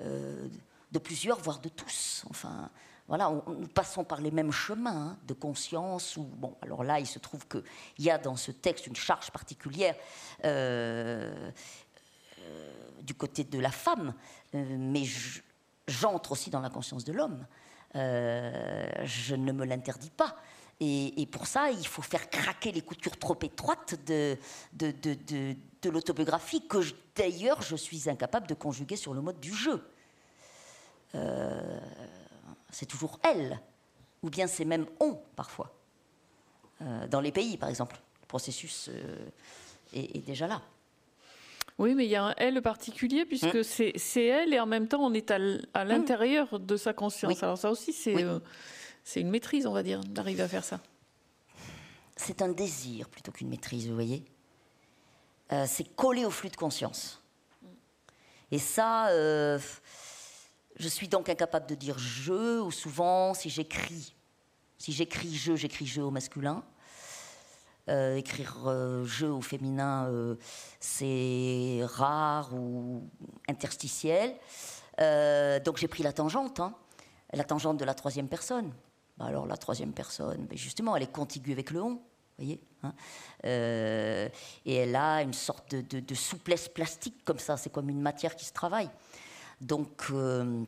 [0.00, 0.48] euh,
[0.92, 2.24] de plusieurs, voire de tous.
[2.30, 2.70] Enfin,
[3.08, 6.18] voilà, nous passons par les mêmes chemins hein, de conscience.
[6.18, 7.64] Bon, alors là, il se trouve qu'il
[7.98, 9.94] y a dans ce texte une charge particulière
[13.02, 14.14] du côté de la femme,
[14.52, 15.04] mais
[15.86, 17.46] j'entre aussi dans la conscience de l'homme.
[17.96, 20.36] Euh, je ne me l'interdis pas.
[20.80, 24.36] Et, pour ça, il faut faire craquer les coutures trop étroites de,
[25.84, 26.78] l'autobiographie, que
[27.14, 29.88] d'ailleurs je suis incapable de conjuguer sur le mode du jeu.
[31.14, 31.80] Euh,
[32.70, 33.60] c'est toujours elle,
[34.22, 35.72] ou bien c'est même on parfois.
[36.82, 38.90] Euh, dans les pays, par exemple, le processus
[39.92, 40.60] est, déjà là.
[41.78, 43.62] Oui, mais il y a un elle particulier, puisque hum.
[43.62, 45.60] c'est elle, et en même temps, on est à hum.
[45.74, 47.42] l'intérieur de sa conscience.
[47.42, 48.14] Alors ça aussi, c'est
[49.04, 50.80] c'est une maîtrise, on va dire, d'arriver à faire ça.
[52.16, 54.24] C'est un désir plutôt qu'une maîtrise, vous voyez.
[55.52, 57.22] Euh, c'est coller au flux de conscience.
[58.50, 59.58] Et ça, euh,
[60.76, 64.14] je suis donc incapable de dire je, ou souvent, si j'écris,
[64.78, 66.64] si j'écris je, j'écris je au masculin.
[67.90, 70.10] Euh, écrire je au féminin,
[70.80, 73.08] c'est rare ou
[73.48, 74.34] interstitiel.
[74.98, 76.74] donc j'ai pris la tangente, hein,
[77.32, 78.72] la tangente de la troisième personne.
[79.16, 82.00] Bah, alors la troisième personne, justement, elle est contiguë avec le on.
[82.36, 82.92] Voyez hein.
[83.44, 84.28] euh,
[84.64, 88.44] et elle a une sorte de, souplesse plastique comme ça, c'est comme une matière qui
[88.44, 88.90] se travaille.
[89.60, 90.64] Donc, euh,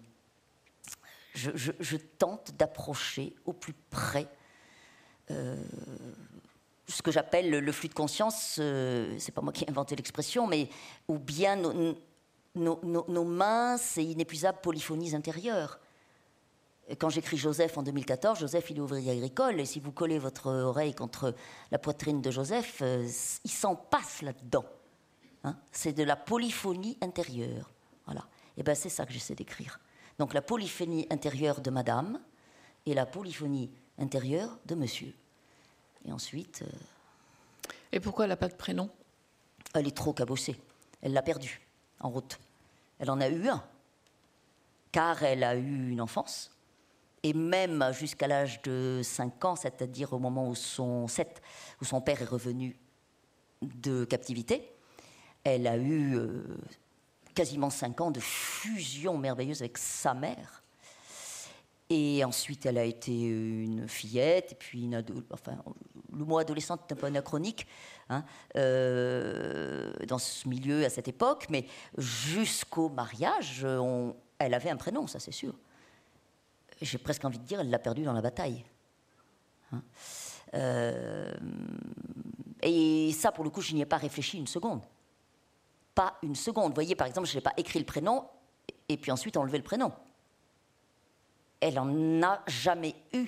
[1.34, 4.28] je, tente d'approcher au plus près
[5.32, 5.56] euh,
[6.88, 8.60] ce que j'appelle le, flux de conscience.
[9.18, 10.68] c'est pas moi qui ai inventé l'expression, mais
[11.08, 11.96] ou bien nos,
[12.54, 15.80] nos minces et inépuisables polyphonies intérieures
[16.94, 20.50] quand j'écris Joseph en 2014, Joseph, il est ouvrier agricole, et si vous collez votre
[20.50, 21.34] oreille contre
[21.72, 23.08] la poitrine de Joseph, euh,
[23.44, 24.64] il s'en passe là-dedans.
[25.44, 25.56] Hein.
[25.70, 27.70] c'est de la polyphonie intérieure.
[28.04, 28.26] Voilà.
[28.56, 29.78] Et ben c'est ça que j'essaie d'écrire.
[30.18, 32.20] Donc la polyphonie intérieure de Madame
[32.84, 35.14] et la polyphonie intérieure de Monsieur.
[36.06, 36.62] Et ensuite.
[36.62, 38.90] Euh, et pourquoi elle n'a pas de prénom?
[39.74, 40.56] Elle est trop cabossée.
[41.02, 41.60] Elle l'a perdu
[42.00, 42.38] en route.
[42.98, 43.62] Elle en a eu un,
[44.92, 46.50] car elle a eu une enfance
[47.26, 51.42] et même jusqu'à l'âge de 5 ans, c'est-à-dire au moment où son, 7,
[51.82, 52.78] où son père est revenu
[53.62, 54.72] de captivité,
[55.42, 56.44] elle a eu euh,
[57.34, 60.62] quasiment 5 ans de fusion merveilleuse avec sa mère.
[61.88, 65.56] Et ensuite, elle a été une fillette, et puis une enfin,
[66.12, 67.66] le mot adolescente est un peu anachronique
[68.08, 68.24] hein,
[68.56, 73.64] euh, dans ce milieu à cette époque, mais jusqu'au mariage,
[74.38, 75.54] elle avait un prénom, ça c'est sûr
[76.80, 78.64] j'ai presque envie de dire, elle l'a perdu dans la bataille.
[79.72, 79.82] Hein.
[80.54, 81.34] Euh,
[82.62, 84.82] et ça, pour le coup, je n'y ai pas réfléchi une seconde.
[85.94, 86.68] Pas une seconde.
[86.68, 88.26] Vous voyez, par exemple, je n'ai pas écrit le prénom
[88.88, 89.92] et puis ensuite enlevé le prénom.
[91.66, 93.26] Elle en a jamais eu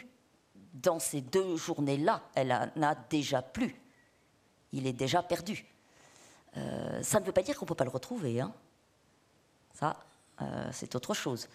[0.73, 2.23] dans ces deux journées-là.
[2.37, 3.75] Elle en a déjà plus.
[4.73, 5.67] Il est déjà perdu.
[6.57, 8.41] Euh, ça ne veut pas dire qu'on ne peut pas le retrouver.
[8.41, 8.53] Hein.
[9.75, 9.97] Ça,
[10.41, 11.49] euh, c'est autre chose.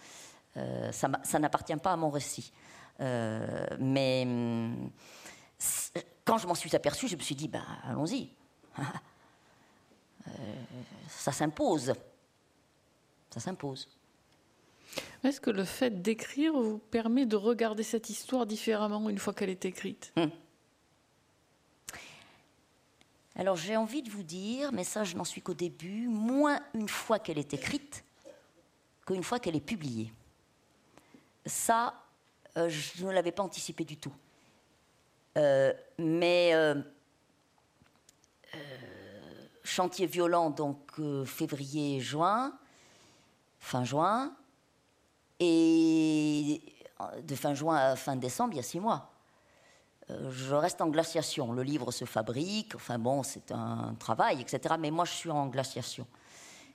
[0.57, 2.51] Euh, ça, n'appartient pas à mon récit.
[2.99, 4.91] Mais hum,
[6.25, 8.29] quand je m'en suis aperçue, je me suis dit, ben, allons-y.
[11.07, 11.93] Ça s'impose.
[13.29, 13.87] Ça s'impose.
[15.23, 19.49] Est-ce que le fait d'écrire vous permet de regarder cette histoire différemment une fois qu'elle
[19.49, 20.13] est écrite?
[20.17, 20.31] Hum.
[23.35, 26.89] Alors j'ai envie de vous dire, mais ça je n'en suis qu'au début, moins une
[26.89, 28.03] fois qu'elle est écrite
[29.05, 30.13] qu'une fois qu'elle est publiée
[31.45, 31.93] ça,
[32.57, 34.13] euh, je ne l'avais pas anticipé du tout.
[35.37, 36.75] Euh, mais euh,
[39.63, 40.91] chantier violent, donc
[41.25, 42.57] février-juin,
[43.59, 44.35] fin juin,
[45.43, 46.61] et
[47.21, 49.11] de fin juin à fin décembre, il y a six mois.
[50.09, 51.51] je reste en glaciation.
[51.51, 54.75] Le livre se fabrique, enfin bon, c'est un travail, etc.
[54.79, 56.07] Mais moi, je suis en glaciation.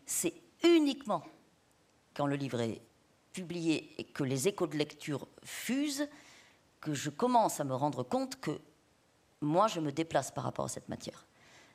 [0.07, 1.23] C'est uniquement
[2.15, 2.81] quand le livre est
[3.33, 6.09] publié et que les échos de lecture fusent,
[6.81, 8.61] que je commence à me rendre compte que
[9.41, 11.25] moi, je me déplace par rapport à cette matière.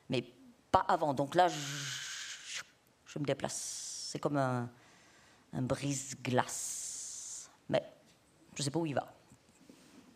[0.10, 0.24] Mais
[0.72, 1.14] pas avant.
[1.14, 4.10] Donc là, je, me déplace.
[4.12, 4.70] C'est comme un,
[5.54, 6.83] brise-glace.
[7.70, 7.84] Mais
[8.56, 9.14] je ne sais pas où il va.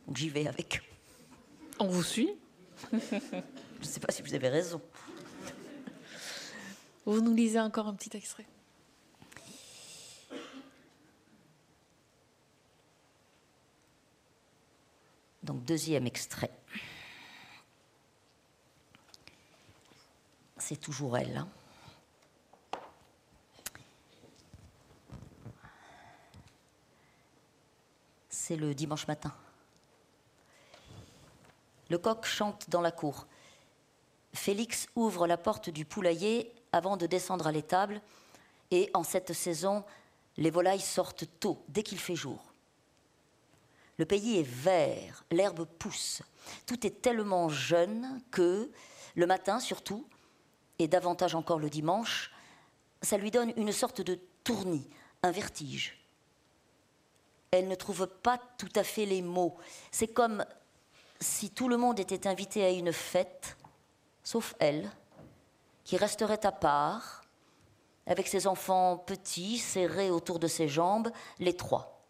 [0.08, 0.82] Donc j'y vais avec.
[1.80, 2.32] On vous suit?
[2.92, 4.82] Je ne sais pas si vous avez raison.
[7.06, 8.46] Vous nous lisez encore un petit extrait
[15.44, 16.52] Donc deuxième extrait.
[20.58, 21.38] C'est toujours elle.
[21.38, 21.48] Hein.
[28.48, 29.34] C'est le dimanche matin.
[31.90, 33.28] Le coq chante dans la cour.
[34.34, 38.02] Félix ouvre la porte du poulailler avant de descendre à l'étable
[38.72, 39.84] et en cette saison,
[40.38, 42.54] Les volailles sortent tôt, dès qu'il fait jour.
[43.98, 46.22] Le pays est vert, l'herbe pousse.
[46.66, 48.72] Tout est tellement jeune que,
[49.16, 50.08] le matin surtout,
[50.80, 52.32] et davantage encore le dimanche,
[53.02, 54.90] ça lui donne une sorte de tournis,
[55.22, 55.98] un vertige.
[57.52, 59.56] Elle ne trouve pas tout à fait les mots.
[59.92, 60.46] C'est comme
[61.20, 63.58] si tout le monde était invité à une fête,
[64.24, 64.90] sauf elle,
[65.84, 67.24] qui resterait à part,
[68.06, 72.02] avec ses enfants petits serrés autour de ses jambes, les trois.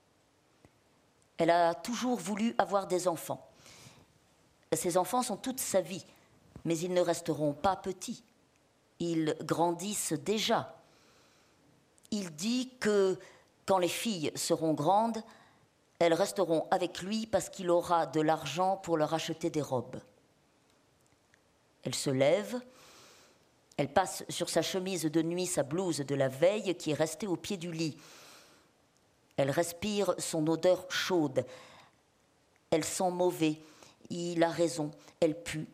[1.37, 3.47] Elle a toujours voulu avoir des enfants.
[4.73, 6.05] Ses enfants sont toute sa vie,
[6.65, 8.23] mais ils ne resteront pas petits.
[8.99, 10.75] Ils grandissent déjà.
[12.11, 13.19] Il dit que
[13.67, 15.21] quand les filles seront grandes,
[15.99, 19.99] elles resteront avec lui parce qu'il aura de l'argent pour leur acheter des robes.
[21.83, 22.59] Elle se lève,
[23.75, 27.27] elle passe sur sa chemise de nuit sa blouse de la veille qui est restée
[27.27, 27.97] au pied du lit.
[29.35, 31.45] Elle respire son odeur chaude.
[32.71, 33.57] Elle sent mauvais.
[34.09, 35.67] Il a raison, elle pue.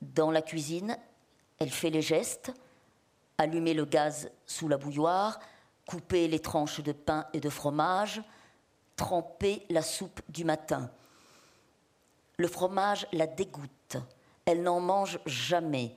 [0.00, 0.96] Dans la cuisine,
[1.58, 2.52] elle fait les gestes,
[3.36, 5.38] allumer le gaz sous la bouilloire,
[5.90, 8.22] couper les tranches de pain et de fromage,
[8.94, 10.88] tremper la soupe du matin.
[12.36, 13.96] Le fromage la dégoûte.
[14.44, 15.96] Elle n'en mange jamais.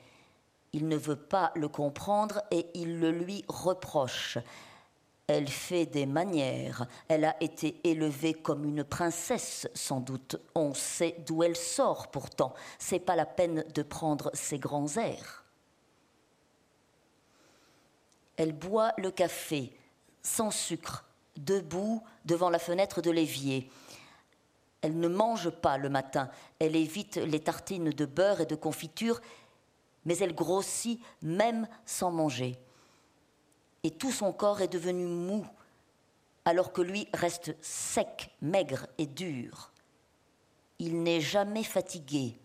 [0.71, 4.39] Il ne veut pas le comprendre et il le lui reproche.
[5.27, 6.87] Elle fait des manières.
[7.07, 10.37] Elle a été élevée comme une princesse, sans doute.
[10.55, 12.55] On sait d'où elle sort pourtant.
[12.79, 15.45] C'est pas la peine de prendre ses grands airs.
[18.37, 19.71] Elle boit le café,
[20.23, 21.05] sans sucre,
[21.37, 23.69] debout devant la fenêtre de l'évier.
[24.81, 26.29] Elle ne mange pas le matin.
[26.59, 29.21] Elle évite les tartines de beurre et de confiture,
[30.05, 32.59] mais elle grossit même sans manger
[33.83, 35.45] et tout son corps est devenu mou,
[36.45, 39.71] alors que lui reste sec, maigre et dur.
[40.79, 42.37] Il n'est jamais fatigué.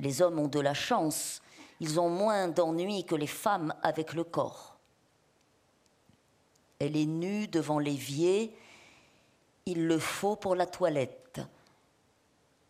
[0.00, 1.42] Les hommes ont de la chance,
[1.80, 4.77] ils ont moins d'ennui que les femmes avec le corps.
[6.78, 8.56] Elle est nue devant l'évier,
[9.66, 11.40] il le faut pour la toilette.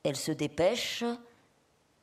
[0.03, 1.05] Elle se dépêche,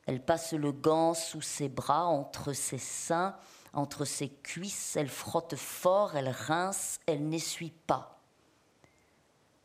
[0.06, 3.36] elle passe le gant sous ses bras, entre ses seins,
[3.72, 8.20] entre ses cuisses, elle frotte fort, elle rince, elle n'essuie pas.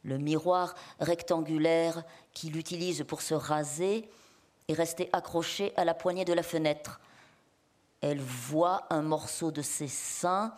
[0.04, 4.10] Le miroir rectangulaire qu'il utilise pour se raser
[4.68, 7.00] est resté accroché à la poignée de la fenêtre.
[8.02, 10.54] Elle voit un morceau de ses seins,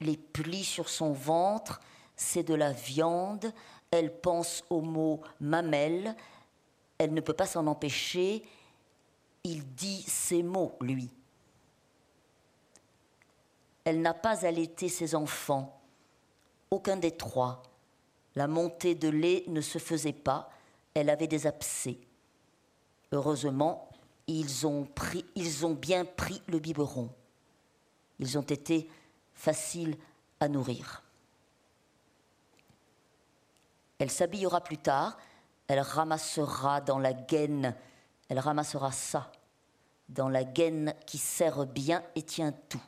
[0.00, 1.80] les plis sur son ventre,
[2.16, 3.52] c'est de la viande,
[3.90, 6.14] elle pense au mot mamelle,
[6.98, 8.42] elle ne peut pas s'en empêcher,
[9.44, 11.10] il dit ces mots, lui.
[13.84, 15.80] Elle n'a pas allaité ses enfants,
[16.70, 17.62] aucun des trois.
[18.36, 20.50] La montée de lait ne se faisait pas,
[20.94, 21.98] elle avait des abcès.
[23.12, 23.88] Heureusement,
[24.26, 27.10] ils ont, pris, ils ont bien pris le biberon.
[28.20, 28.88] Ils ont été
[29.40, 29.96] faciles
[30.38, 31.02] à nourrir.
[33.98, 35.18] Elle s'habillera plus tard,
[35.66, 37.74] elle ramassera dans la gaine,
[38.28, 39.32] elle ramassera ça,
[40.08, 42.82] dans la gaine qui serre bien et tient tout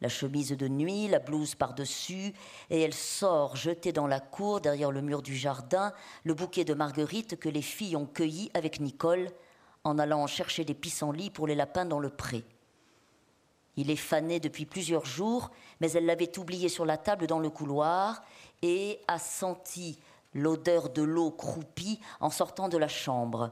[0.00, 2.34] la chemise de nuit, la blouse par-dessus,
[2.68, 6.74] et elle sort jetée dans la cour, derrière le mur du jardin, le bouquet de
[6.74, 9.30] marguerites que les filles ont cueilli avec Nicole
[9.82, 12.44] en allant chercher des pissenlits pour les lapins dans le pré.
[13.76, 17.50] Il est fané depuis plusieurs jours, mais elle l'avait oublié sur la table dans le
[17.50, 18.22] couloir
[18.62, 19.98] et a senti
[20.32, 23.50] l'odeur de l'eau croupie en sortant de la chambre.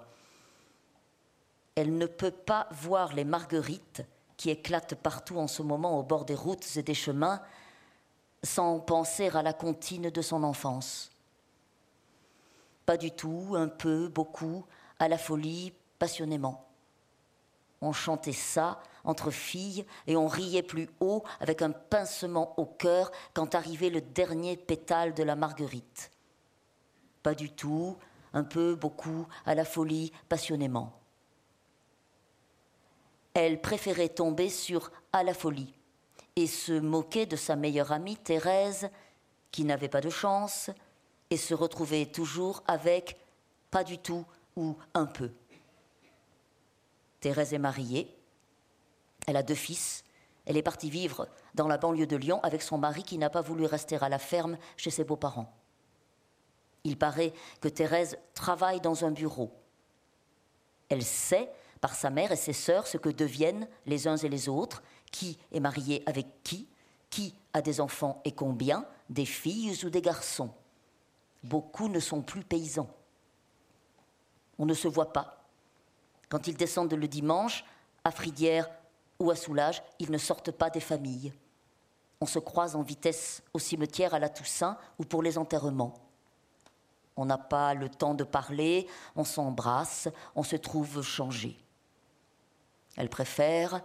[1.75, 4.03] Elle ne peut pas voir les marguerites
[4.37, 7.41] qui éclate partout en ce moment au bord des routes et des chemins,
[8.43, 11.11] sans penser à la comptine de son enfance.
[12.85, 14.65] Pas du tout, un peu, beaucoup,
[14.99, 16.67] à la folie, passionnément.
[17.81, 23.11] On chantait ça entre filles et on riait plus haut avec un pincement au cœur
[23.35, 26.11] quand arrivait le dernier pétale de la marguerite.
[27.23, 27.97] Pas du tout,
[28.33, 30.99] un peu, beaucoup, à la folie, passionnément
[33.35, 35.75] elle préférait tomber sur à la folie
[36.37, 38.91] et se moquer de sa meilleure amie Thérèse,
[39.51, 40.71] qui n'avait pas de chance,
[41.31, 43.19] et se retrouvait toujours avec
[43.71, 44.25] pas du tout
[44.57, 45.31] ou un peu.
[47.21, 48.15] Thérèse est mariée,
[49.27, 50.05] elle a deux fils,
[50.47, 53.41] elle est partie vivre dans la banlieue de Lyon avec son mari qui n'a pas
[53.41, 55.53] voulu rester à la ferme chez ses beaux-parents.
[56.85, 59.53] Il paraît que Thérèse travaille dans un bureau.
[60.89, 61.51] Elle sait
[61.81, 65.39] par sa mère et ses sœurs ce que deviennent les uns et les autres, qui
[65.53, 66.69] est marié avec qui,
[67.11, 70.51] Qui a des enfants et combien Des filles ou des garçons
[71.45, 72.89] Beaucoup ne sont plus paysans.
[74.59, 75.45] On ne se voit pas.
[76.29, 77.65] Quand ils descendent le dimanche,
[78.05, 78.71] à Fridière
[79.23, 81.33] ou à Soulage, ils ne sortent pas des familles.
[82.21, 85.95] On se croise en vitesse au cimetière à la Toussaint ou pour les enterrements.
[87.17, 91.57] On n'a pas le temps de parler, on s'embrasse, on se trouve changé.
[92.97, 93.83] Elle préfère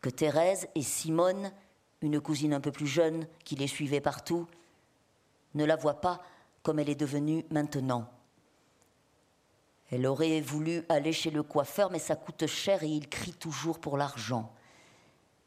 [0.00, 1.52] que Thérèse et Simone,
[2.00, 4.46] une cousine un peu plus jeune qui les suivait partout,
[5.54, 6.20] ne la voient pas
[6.62, 8.08] comme elle est devenue maintenant.
[9.90, 13.80] Elle aurait voulu aller chez le coiffeur, mais ça coûte cher et il crie toujours
[13.80, 14.52] pour l'argent.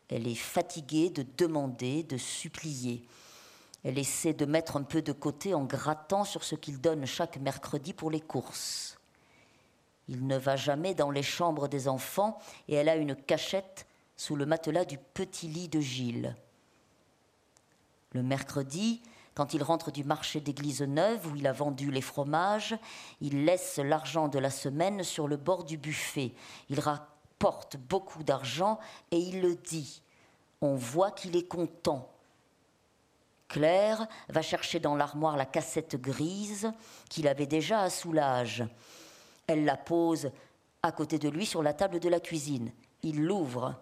[0.10, 3.06] Elle est fatiguée de demander, de supplier.
[3.84, 7.38] Elle essaie de mettre un peu de côté en grattant sur ce qu'il donne chaque
[7.38, 8.98] mercredi pour les courses.
[10.10, 12.38] Il ne va jamais dans les chambres des enfants
[12.68, 13.86] et elle a une cachette
[14.18, 16.36] sous le matelas du petit lit de Gilles.
[18.12, 19.02] Le mercredi,
[19.36, 22.76] quand il rentre du marché d'église neuve où il a vendu les fromages,
[23.20, 26.34] il laisse l'argent de la semaine sur le bord du buffet.
[26.70, 28.80] Il rapporte beaucoup d'argent
[29.12, 30.04] et il le dit.
[30.62, 32.10] On voit qu'il est content.
[33.48, 36.72] Claire va chercher dans l'armoire la cassette grise
[37.10, 38.64] qu'il avait déjà à soulage.
[39.48, 40.32] Elle la pose
[40.84, 42.72] à côté de lui sur la table de la cuisine.
[43.02, 43.76] Il l'ouvre.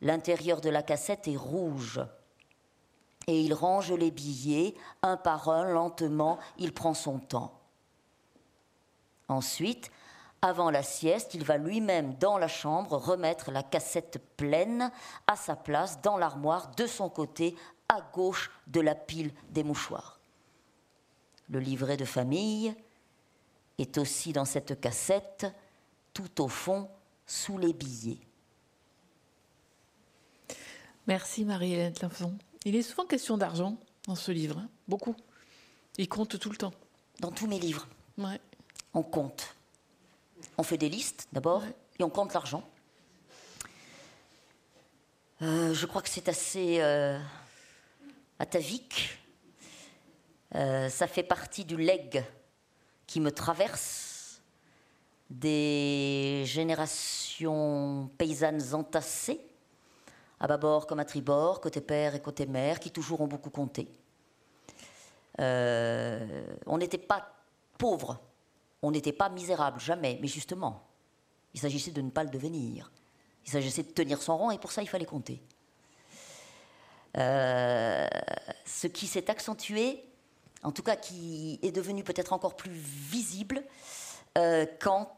[0.00, 2.00] L'intérieur de la cassette est rouge.
[3.26, 7.58] Et il range les billets, un par un, lentement, il prend son temps.
[9.28, 9.90] Ensuite,
[10.42, 14.90] avant la sieste, il va lui-même dans la chambre remettre la cassette pleine
[15.28, 17.54] à sa place dans l'armoire de son côté,
[17.88, 20.18] à gauche de la pile des mouchoirs.
[21.48, 22.74] Le livret de famille,
[23.78, 25.46] est aussi dans cette cassette,
[26.14, 26.88] tout au fond,
[27.26, 28.20] sous les billets.
[31.06, 31.94] Merci Marie-Hélène.
[32.64, 34.68] Il est souvent question d'argent dans ce livre, hein.
[34.88, 35.16] beaucoup.
[35.98, 36.72] Il compte tout le temps.
[37.20, 37.86] Dans tous mes livres,
[38.18, 38.40] Ouais.
[38.94, 39.54] on compte.
[40.58, 41.74] On fait des listes d'abord Ouais.
[41.98, 42.68] et on compte l'argent.
[45.42, 47.18] Euh, je crois que c'est assez euh,
[48.38, 49.18] atavique.
[50.54, 52.24] Euh, ça fait partie du legs
[53.06, 54.40] qui me traverse
[55.30, 59.40] des générations paysannes entassées,
[60.42, 63.88] à bâbord comme à tribord, côté père et côté mère, qui toujours ont beaucoup compté.
[65.38, 67.32] Euh, on n'était pas
[67.78, 68.18] pauvres,
[68.82, 70.82] on n'était pas misérable, jamais, mais justement,
[71.54, 72.90] il s'agissait de ne pas le devenir.
[73.46, 75.40] Il s'agissait de tenir son rang et pour ça, il fallait compter.
[77.16, 78.08] Euh,
[78.64, 80.04] ce qui s'est accentué,
[80.64, 83.62] en tout cas qui est devenu peut-être encore plus visible,
[84.38, 85.16] euh, quand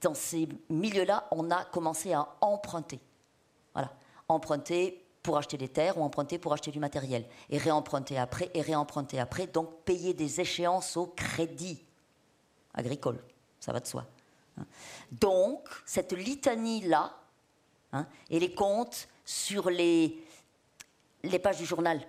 [0.00, 3.00] dans ces milieux-là, on a commencé à emprunter.
[4.30, 7.26] Emprunter pour acheter des terres ou emprunter pour acheter du matériel.
[7.50, 11.84] Et réemprunter après, et réemprunter après, donc payer des échéances au crédit
[12.72, 13.22] agricole.
[13.58, 14.06] Ça va de soi.
[14.58, 14.64] hein.
[15.10, 17.14] Donc, cette litanie-là,
[17.92, 20.24] hein, et les comptes sur les,
[21.24, 22.00] les pages du journal,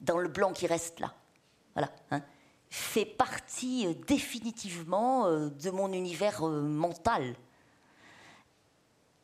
[0.00, 1.12] dans le blanc qui reste là,
[1.74, 2.22] voilà, hein,
[2.70, 7.34] fait partie euh, définitivement euh, de mon univers euh, mental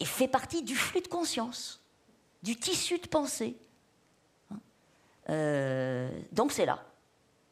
[0.00, 1.81] et fait partie du flux de conscience,
[2.42, 3.56] du tissu de pensée.
[4.50, 4.56] Hein.
[5.30, 6.82] Euh, donc c'est là,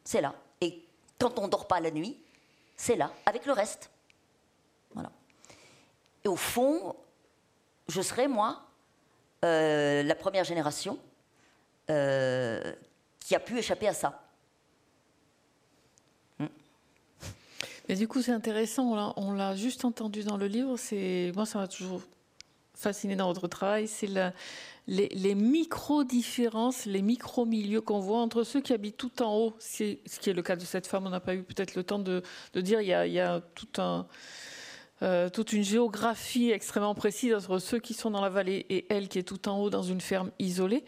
[0.05, 0.34] c'est là.
[0.61, 0.84] Et
[1.18, 2.18] quand on ne dort pas la nuit,
[2.76, 3.91] c'est là, avec le reste.
[4.95, 5.11] Voilà.
[6.24, 6.97] Et au fond,
[7.88, 8.62] je serais, moi,
[9.45, 10.99] euh, la première génération
[11.91, 12.74] euh,
[13.20, 14.22] qui a pu échapper à ça.
[17.88, 19.12] Mais du coup, c'est intéressant.
[19.16, 20.76] on l'a- juste entendu dans le livre.
[21.34, 22.01] Moi, ça m'a toujours
[22.74, 23.88] fasciné dans votre travail.
[23.88, 24.32] C'est la-
[24.86, 29.54] les, micro-différences, les micro-milieux qu'on voit entre ceux qui habitent tout en haut.
[29.58, 31.06] Ce qui est le cas de cette femme.
[31.06, 32.22] On n'a pas eu peut-être le temps de,
[32.54, 32.80] dire.
[32.80, 34.06] Il y a tout un,
[35.03, 39.09] euh, toute une géographie extrêmement précise entre ceux qui sont dans la vallée et elle
[39.09, 40.84] qui est tout en haut dans une ferme isolée.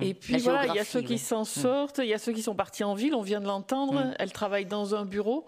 [0.00, 1.18] Et puis La voilà, il y a ceux qui oui.
[1.18, 4.04] s'en sortent, il y a ceux qui sont partis en ville, on vient de l'entendre,
[4.06, 4.14] Mm.
[4.18, 5.44] elle travaille dans un bureau.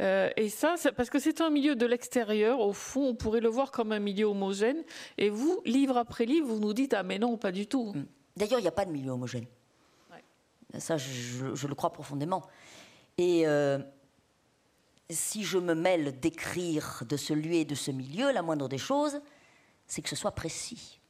[0.00, 3.48] Euh, et ça, parce que c'est un milieu de l'extérieur, au fond, on pourrait le
[3.48, 4.82] voir comme un milieu homogène.
[5.18, 7.94] Et vous, livre après livre, vous nous dites, ah mais non, pas du tout.
[8.36, 9.46] D'ailleurs, il n'y a pas de milieu homogène.
[10.10, 10.80] Ouais.
[10.80, 12.42] Ça, je, je le crois profondément.
[13.18, 13.78] Et euh,
[15.10, 18.78] si je me mêle d'écrire de ce lieu et de ce milieu, la moindre des
[18.78, 19.20] choses,
[19.86, 21.00] c'est que ce soit précis.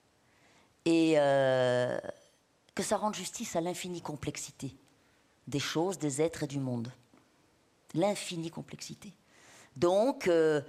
[0.84, 1.99] Et euh,
[2.74, 4.74] que ça rende justice à l'infinie complexité
[5.47, 6.90] des choses, des êtres et du monde.
[7.95, 9.12] L'infinie complexité.
[9.76, 10.62] Donc, euh,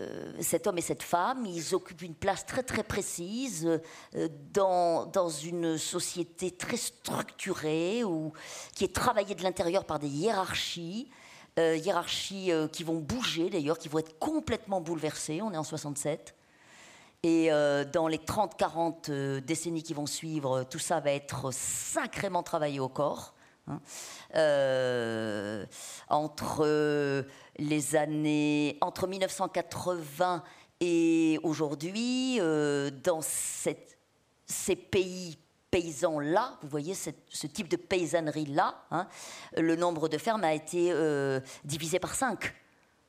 [0.00, 3.80] euh, cet homme et cette femme, ils occupent une place très très précise
[4.52, 8.32] dans, dans, une société très structurée ou
[8.74, 11.10] qui est travaillée de l'intérieur par des hiérarchies,
[11.60, 15.42] euh, hiérarchies qui vont bouger d'ailleurs, qui vont être complètement bouleversées.
[15.42, 16.34] On est en 67.
[17.22, 17.50] Et
[17.92, 23.34] dans les 30-40 décennies qui vont suivre, tout ça va être sacrément travaillé au corps.
[23.68, 23.78] Hein.
[26.08, 27.26] entre
[27.58, 30.42] les années entre 1980
[30.80, 35.38] et aujourd'hui, euh, dans ces pays
[35.70, 39.06] paysans-là, vous voyez ce type de paysannerie-là, hein,
[39.56, 42.52] le nombre de fermes a été euh, divisé par 5.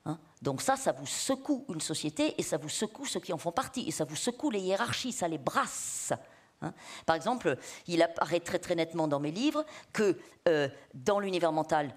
[0.05, 0.19] Hein.
[0.41, 3.51] Donc ça, ça vous secoue une société et ça vous secoue ceux qui en font
[3.51, 6.13] partie et ça vous secoue les hiérarchies, ça les brasse.
[6.61, 6.73] Hein.
[7.05, 7.57] Par exemple,
[7.87, 11.93] il apparaît très très nettement dans mes livres que euh, dans l'univers mental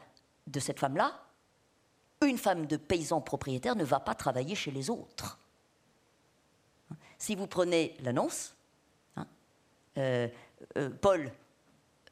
[0.47, 1.21] de cette femme-là,
[2.23, 5.39] une femme de paysan propriétaire ne va pas travailler chez les autres.
[7.19, 8.55] Si vous prenez l'annonce,
[9.97, 10.29] euh,
[10.77, 11.33] euh, Paul,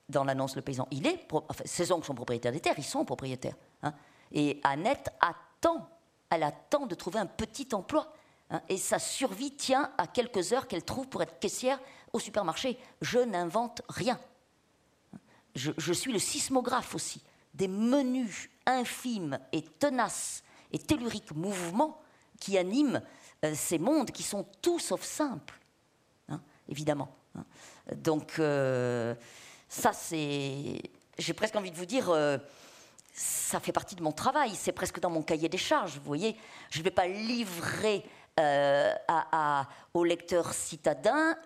[0.09, 3.05] dans l'annonce, le paysan, il est, enfin, ses oncles sont propriétaires des terres, ils sont
[3.05, 3.57] propriétaires.
[3.83, 3.95] Hein.
[4.33, 5.89] et Annette attend,
[6.31, 8.13] elle attend de trouver un petit emploi.
[8.51, 8.61] Hein.
[8.69, 11.81] et sa survie tient à quelques heures qu'elle trouve pour être caissière
[12.13, 12.79] au supermarché.
[13.01, 14.21] Je n'invente rien.
[15.55, 17.23] je suis le sismographe aussi
[17.55, 20.43] des menus infimes et tenaces
[20.73, 22.01] et telluriques mouvements
[22.41, 23.03] qui animent
[23.45, 25.61] euh, ces mondes qui sont tout sauf simples,
[26.29, 27.15] hein, évidemment.
[27.97, 29.14] Donc, euh,
[29.68, 30.83] ça, c'est.
[31.18, 32.11] J'ai presque envie de vous dire.
[32.11, 32.39] Euh,
[33.14, 36.35] ça fait partie de mon travail, c'est presque dans mon cahier des charges, vous voyez.
[36.70, 38.03] Je ne vais pas livrer
[38.39, 41.37] à, aux lecteurs citadins,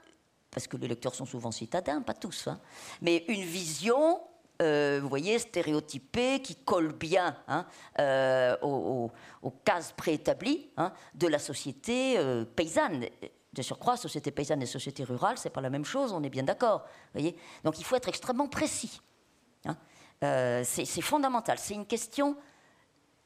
[0.53, 2.61] parce que les lecteurs sont souvent citadins, pas tous, hein,
[3.03, 4.21] mais une vision
[4.63, 7.67] euh, vous voyez, stéréotypé, qui colle bien hein,
[7.99, 9.11] euh, aux,
[9.65, 13.07] cases préétablies hein, de la société euh, paysanne.
[13.57, 16.43] De surcroît, société paysanne et société rurale, c'est pas la même chose, on est bien
[16.43, 16.85] d'accord.
[17.65, 19.01] Donc il faut être extrêmement précis.
[19.65, 19.77] Hein.
[20.63, 21.59] c'est fondamental.
[21.59, 22.37] C'est une question,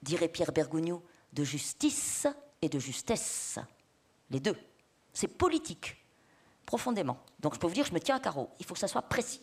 [0.02, 1.02] dirait Pierre Bergogneau,
[1.32, 2.28] de justice
[2.62, 3.58] et de justesse.
[4.30, 4.56] Les deux.
[5.12, 5.96] C'est politique,
[6.64, 7.18] profondément.
[7.40, 8.50] Donc je peux vous dire, je me tiens à carreau.
[8.60, 9.40] Il faut que ça soit précis.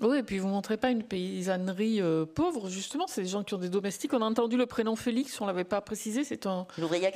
[0.00, 3.06] Oui, et puis vous ne montrez pas une paysannerie euh, pauvre, justement.
[3.06, 4.12] C'est des gens qui ont des domestiques.
[4.12, 6.24] On a entendu le prénom Félix, on ne l'avait pas précisé.
[6.24, 7.08] C'est un, ouvrier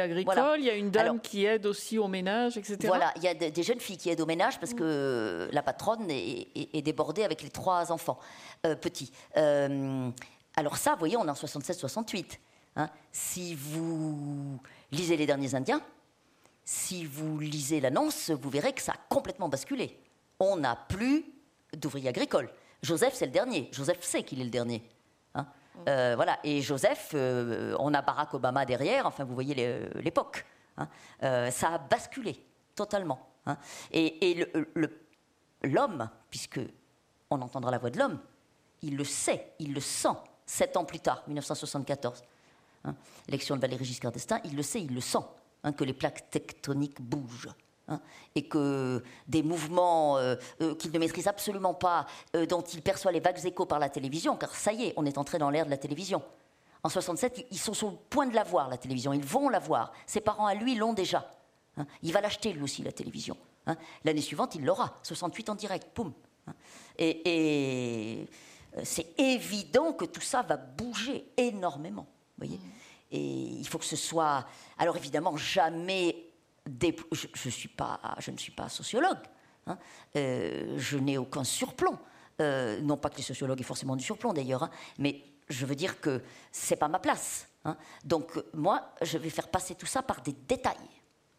[0.00, 0.56] agricole.
[0.58, 2.78] Il y a une dame qui aide aussi au ménage, etc.
[2.84, 6.10] Voilà, il y a des jeunes filles qui aident au ménage parce que la patronne
[6.10, 8.18] est, débordée avec les trois enfants
[8.66, 9.12] euh, petits.
[9.36, 10.10] Euh,
[10.56, 12.38] alors ça, vous voyez, on est en 67-68.
[12.76, 12.88] Hein.
[13.12, 14.58] Si vous
[14.92, 15.80] lisez Les Derniers Indiens,
[16.64, 19.98] si vous lisez l'annonce, vous verrez que ça a complètement basculé.
[20.38, 21.24] On n'a plus
[21.76, 22.50] d'ouvriers agricoles.
[22.82, 23.68] Joseph, c'est le dernier.
[23.72, 24.82] Joseph sait qu'il est le dernier.
[25.34, 25.46] Hein.
[25.88, 26.38] Euh, voilà.
[26.44, 30.44] Et Joseph, euh, on a Barack Obama derrière, enfin, vous voyez euh, l'époque.
[30.76, 30.88] Hein.
[31.50, 32.42] ça a basculé
[32.74, 33.28] totalement.
[33.44, 33.58] Hein.
[33.92, 34.46] Et,
[35.62, 36.60] l'homme, puisque
[37.28, 38.18] on entendra la voix de l'homme,
[38.82, 40.16] il le sait, il le sent.
[40.46, 42.24] Sept ans plus tard, 1974,
[43.28, 45.18] l'élection de Valéry Giscard d'Estaing, il le sait, il le sent,
[45.76, 47.50] que les plaques tectoniques bougent.
[47.90, 48.00] Hein,
[48.36, 53.10] et que des mouvements euh, euh, qu'il ne maîtrise absolument pas, euh, dont il perçoit
[53.10, 55.64] les vagues échos par la télévision, car ça y est, on est entré dans l'ère
[55.64, 56.22] de la télévision.
[56.84, 59.12] En 67, ils sont sur le point de la voir, la télévision.
[59.12, 59.92] Ils vont la voir.
[60.06, 61.28] Ses parents à lui l'ont déjà.
[61.76, 61.86] Hein.
[62.02, 63.36] Il va l'acheter lui aussi, la télévision.
[63.66, 63.76] Hein.
[64.04, 64.96] L'année suivante, il l'aura.
[65.02, 66.12] 68 en direct, poum.
[66.96, 68.28] Et,
[68.84, 72.06] c'est évident que tout ça va bouger énormément.
[72.38, 72.70] Voyez mmh.
[73.10, 73.20] et
[73.58, 74.46] il faut que ce soit.
[74.78, 76.29] Alors évidemment, jamais
[76.66, 79.18] je, ne suis pas sociologue,
[79.66, 79.78] hein.
[80.16, 81.98] euh, je n'ai aucun surplomb.
[82.40, 85.74] Euh, non pas que les sociologues aient forcément du surplomb d'ailleurs, hein, mais je veux
[85.74, 87.48] dire que c'est pas ma place.
[87.64, 87.76] Hein.
[88.04, 90.76] Donc moi, je vais faire passer tout ça par des détails,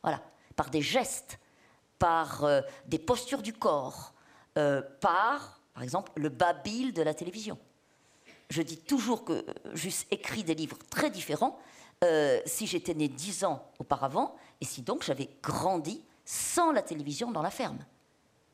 [0.04, 0.22] voilà,
[0.56, 1.40] par des gestes,
[1.98, 4.14] par euh, des postures du corps,
[5.00, 7.58] par, par exemple, le babil de la télévision.
[8.50, 11.58] Je dis toujours que j'eusse écrit des livres très différents
[12.46, 17.42] si j'étais né dix ans auparavant et si donc j'avais grandi sans la télévision dans
[17.42, 17.80] la ferme?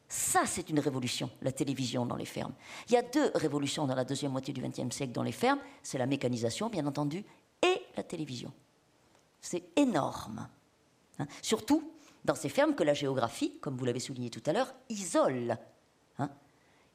[0.09, 2.53] Ça, c'est une révolution, la télévision dans les fermes.
[2.87, 5.59] Il y a deux révolutions dans la deuxième moitié du XXe siècle dans les fermes.
[5.83, 7.25] C'est la mécanisation, bien entendu,
[7.61, 8.53] et la télévision.
[9.41, 10.47] C'est énorme.
[11.19, 11.27] Hein.
[11.41, 11.91] Surtout
[12.23, 15.57] dans ces fermes que la géographie, comme vous l'avez souligné tout à l'heure, isole.
[16.19, 16.29] Hein.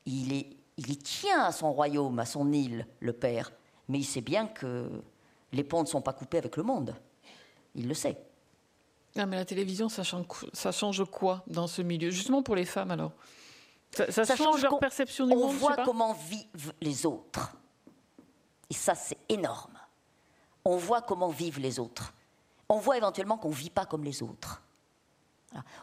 [0.07, 0.33] il,
[0.79, 3.53] il y tient à son royaume, à son île, le père.
[3.89, 4.89] Mais il sait bien que
[5.53, 6.95] les ponts ne sont pas coupés avec le monde.
[7.75, 8.17] Il le sait.
[9.17, 12.11] Ah, mais la télévision, ça change, ça change quoi dans ce milieu?
[12.11, 13.13] Justement pour les femmes, alors
[13.91, 17.53] ça, change, leur perception du on monde On voit comment vivent les autres.
[18.71, 19.79] Et ça, c'est énorme.
[20.65, 22.15] on voit comment vivent les autres.
[22.71, 24.63] On voit éventuellement qu'on ne vit pas comme les autres.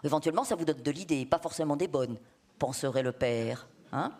[0.03, 2.17] Éventuellement, ça vous donne de l'idée, pas forcément des bonnes,
[2.57, 3.67] penserait le père.
[3.91, 4.11] Hein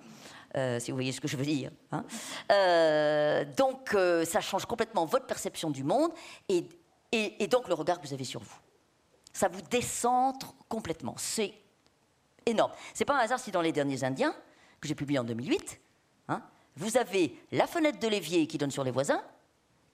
[0.55, 1.72] euh, si vous voyez ce que je veux dire.
[1.91, 2.03] Hein.
[2.51, 6.12] Euh, donc, euh, ça change complètement votre perception du monde
[6.47, 6.66] et,
[7.12, 8.57] et, donc le regard que vous avez sur vous.
[9.34, 11.16] Ça vous décentre complètement.
[11.18, 11.54] C'est
[12.46, 12.72] énorme.
[12.94, 14.36] C'est pas un hasard si dans Les Derniers Indiens,
[14.82, 15.80] que j'ai publié en 2008,
[16.30, 16.42] hein,
[16.76, 19.22] vous avez la fenêtre de l'évier qui donne sur les voisins,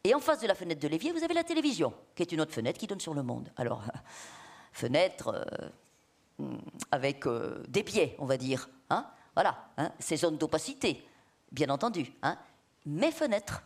[0.03, 2.41] et en face de la fenêtre de l'évier, vous avez la télévision, qui est une
[2.41, 3.51] autre fenêtre qui donne sur le monde.
[3.57, 3.83] Alors,
[4.71, 5.45] fenêtre
[6.37, 6.57] hmm,
[6.91, 7.25] avec
[7.67, 8.69] des pieds, on va dire.
[8.89, 9.05] Hein
[9.35, 11.05] voilà, hein, ces zones d'opacité,
[11.51, 12.13] bien entendu.
[12.21, 12.37] Hein,
[12.85, 13.63] mes fenêtres.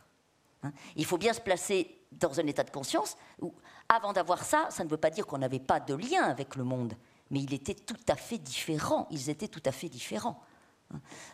[0.64, 0.72] Hein.
[0.96, 3.54] Il faut bien se placer dans un état de conscience où,
[3.90, 6.64] avant d'avoir ça, ça ne veut pas dire qu'on n'avait pas de lien avec le
[6.64, 6.94] monde,
[7.32, 9.08] mais il était tout à fait différent.
[9.12, 10.42] Ils étaient tout à fait différents.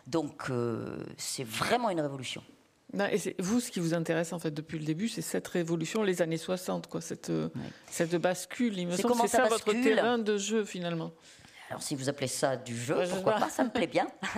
[0.06, 2.42] Donc, euh, c'est vraiment une révolution.
[2.94, 6.22] et vous, ce qui vous intéresse en fait depuis le début, c'est cette révolution, les
[6.22, 7.48] années 60, quoi, cette, euh,
[7.90, 8.78] cette bascule.
[8.78, 11.12] Il me semble c'est ça, votre terrain de jeu finalement.
[11.68, 14.06] Alors, si vous appelez ça du jeu, pourquoi pas, ça me plaît bien.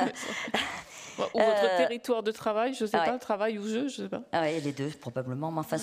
[1.19, 4.07] ou votre euh, territoire de travail, je ne sais pas, travail ou jeu, je ne
[4.07, 4.23] sais pas.
[4.33, 5.51] Ah oui, les deux, probablement.
[5.53, 5.77] Mais enfin,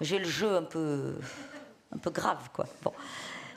[0.00, 1.16] j'ai le jeu un peu,
[1.92, 2.66] un peu grave, quoi.
[2.82, 2.92] Bon.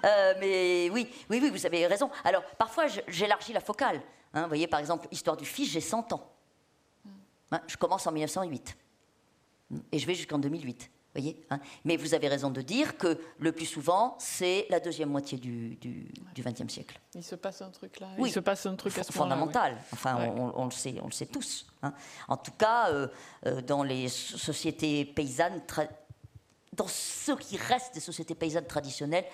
[0.03, 2.09] Euh, mais oui, oui, oui, vous avez raison.
[2.23, 4.01] Alors, parfois, j'élargis la focale.
[4.33, 6.31] Hein, vous voyez, par exemple, Histoire du fils, j'ai 100 ans.
[7.51, 8.77] Hein, je commence en 1908.
[9.91, 10.89] Et je vais jusqu'en 2008.
[11.13, 11.59] Voyez hein.
[11.83, 15.77] Mais vous avez raison de dire que le plus souvent, c'est la deuxième moitié du
[16.37, 16.99] XXe siècle.
[17.13, 18.07] Il se passe un truc là.
[18.17, 18.29] Oui.
[18.29, 19.77] Il se passe un truc à ce fondamental.
[19.91, 21.65] Enfin, on, le sait, on le sait tous.
[21.83, 21.93] Hein.
[22.29, 23.07] En tout cas, euh,
[23.45, 25.61] euh, dans les sociétés paysannes,
[26.73, 29.25] dans ce qui reste des sociétés paysannes traditionnelles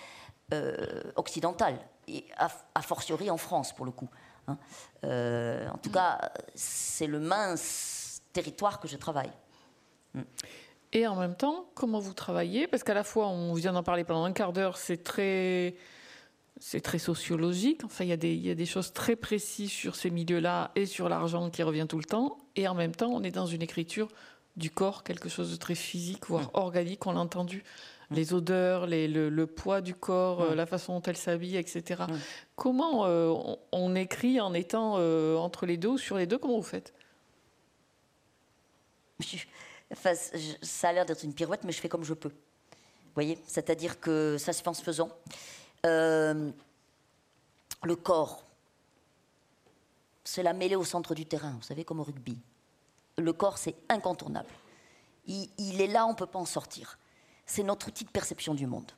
[0.54, 4.10] euh, occidentales, et a, fortiori en France pour le coup.
[4.48, 4.58] Hein.
[5.04, 5.94] en tout mm.
[5.94, 9.32] cas, c'est le mince territoire que je travaille.
[10.14, 10.22] Mm.
[10.94, 12.68] Et en même temps, comment vous travaillez?
[12.68, 15.76] Parce qu'à la fois, on vient d'en parler pendant un quart d'heure, c'est très,
[16.60, 17.84] c'est très sociologique.
[17.84, 20.72] Enfin, il y, a des, il y a des choses très précises sur ces milieux-là
[20.76, 22.38] et sur l'argent qui revient tout le temps.
[22.56, 24.08] Et en même temps, on est dans une écriture
[24.58, 26.52] du corps, quelque chose de très physique, voire mm.
[26.54, 27.64] organique, on l'a entendu.
[28.10, 28.16] Mm.
[28.16, 30.54] Les odeurs, les, le, poids du corps, mm.
[30.56, 32.04] la façon dont elle s'habille, etc.
[32.56, 33.34] Comment euh,
[33.72, 36.94] on, écrit en étant euh, entre les deux ou sur les deux Comment vous faites?
[39.92, 42.30] Ça a l'air d'être une pirouette, mais je fais comme je peux.
[42.30, 43.40] Vous voyez?
[43.48, 45.10] C'est-à-dire que ça se fait en se faisant.
[45.86, 46.52] Euh,
[47.84, 48.44] le corps,
[50.24, 52.38] c'est la mêlée au centre du terrain, vous savez, comme au rugby.
[53.18, 54.50] Le corps, c'est incontournable.
[55.26, 56.98] Il, est là, on ne peut pas en sortir.
[57.46, 58.92] C'est notre outil de perception du monde.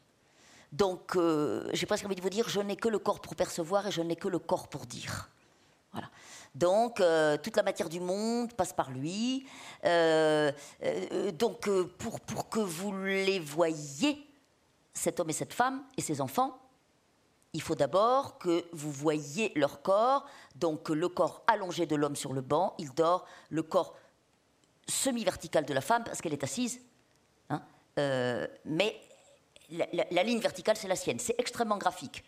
[0.71, 3.87] Donc, euh, j'ai presque envie de vous dire, je n'ai que le corps pour percevoir
[3.87, 5.29] et je n'ai que le corps pour dire.
[5.93, 6.09] Voilà.
[6.53, 9.47] Donc, euh, toute la matière du monde passe par lui.
[9.85, 10.51] Euh,
[11.33, 14.27] donc, pour, pour, que vous les voyiez,
[14.93, 16.59] cet homme et cette femme et ses enfants,
[17.53, 20.25] il faut d'abord que vous voyiez leur corps.
[20.55, 23.25] Donc, le corps allongé de l'homme sur le banc, il dort.
[23.49, 23.95] Le corps
[24.89, 26.81] semi-vertical de la femme, parce qu'elle est assise.
[27.49, 27.61] Hein,
[28.65, 28.99] mais
[29.71, 31.19] la, la ligne verticale, c'est la sienne.
[31.19, 32.23] C'est extrêmement graphique.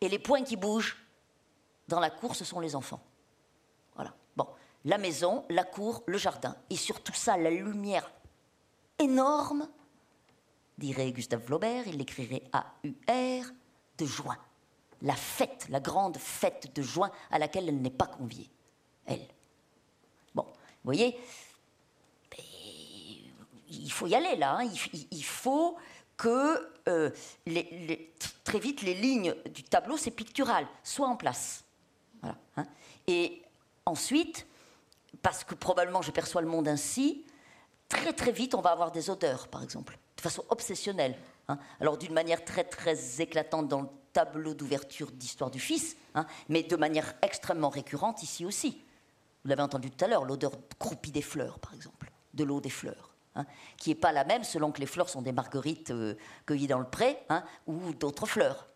[0.00, 0.96] Et les points qui bougent
[1.88, 3.02] dans la cour, ce sont les enfants
[4.86, 6.56] la maison, la cour, le jardin.
[6.70, 8.10] Et sur tout ça, la lumière
[8.98, 9.68] énorme,
[10.78, 13.46] dirait Gustave Flaubert, il l'écrirait A-U-R,
[13.98, 14.38] de juin.
[15.02, 18.48] La fête, la grande fête de juin à laquelle elle n'est pas conviée.
[19.06, 19.26] Elle.
[20.34, 20.54] Bon, vous
[20.84, 21.18] voyez,
[23.70, 24.58] il faut y aller là.
[24.60, 24.68] Hein.
[25.10, 25.76] Il, faut
[26.16, 27.10] que euh,
[28.44, 31.64] très vite les lignes du tableau, c'est pictural, soient en place.
[32.22, 32.66] Hein.
[33.06, 33.42] Et
[33.84, 34.46] ensuite,
[35.22, 37.24] parce que probablement je perçois le monde ainsi,
[37.88, 41.18] très très vite on va avoir des odeurs, par exemple, de façon obsessionnelle.
[41.48, 41.58] Hein.
[41.80, 45.96] Alors d'une manière très très éclatante dans le tableau d'ouverture d'Histoire du Fils,
[46.48, 48.82] mais de manière extrêmement récurrente ici aussi.
[49.44, 52.70] Vous l'avez entendu tout à l'heure, l'odeur croupie des fleurs, par exemple, de l'eau des
[52.70, 53.15] fleurs.
[53.36, 53.44] Hein,
[53.76, 56.14] qui n'est pas la même selon que les fleurs sont des marguerites euh,
[56.46, 57.18] cueillies dans le pré
[57.66, 58.66] ou d'autres fleurs.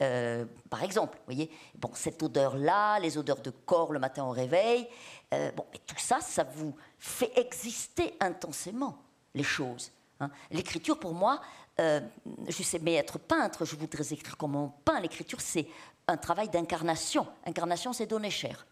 [0.00, 4.88] Euh, par exemple, voyez, bon, cette odeur-là, les odeurs de corps le matin au réveil,
[5.34, 8.96] euh, bon, mais tout ça, ça vous fait exister intensément
[9.34, 9.90] les choses.
[10.20, 10.30] Hein.
[10.50, 11.40] L'écriture, pour moi,
[11.80, 12.00] euh,
[12.48, 15.00] je sais, mais être peintre, je voudrais écrire comme on peint.
[15.00, 15.66] L'écriture, c'est
[16.06, 17.26] un travail d'incarnation.
[17.44, 18.66] Incarnation, c'est donner chair.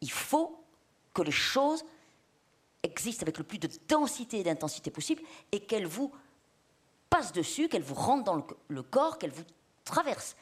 [0.00, 0.64] Il faut
[1.12, 1.84] que les choses
[2.84, 6.12] existent avec le plus de densité et d'intensité possible et qu'elles vous
[7.10, 9.44] passent dessus, qu'elles vous rentrent dans le, corps, qu'elles vous
[9.84, 10.36] traversent.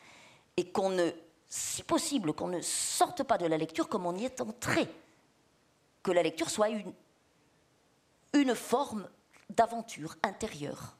[0.56, 1.10] Et qu'on ne
[1.48, 4.88] si possible, qu'on ne sorte pas de la lecture comme on y est entré.
[6.02, 6.92] Que la lecture soit une,
[8.32, 9.08] une forme
[9.50, 10.96] d'aventure intérieure.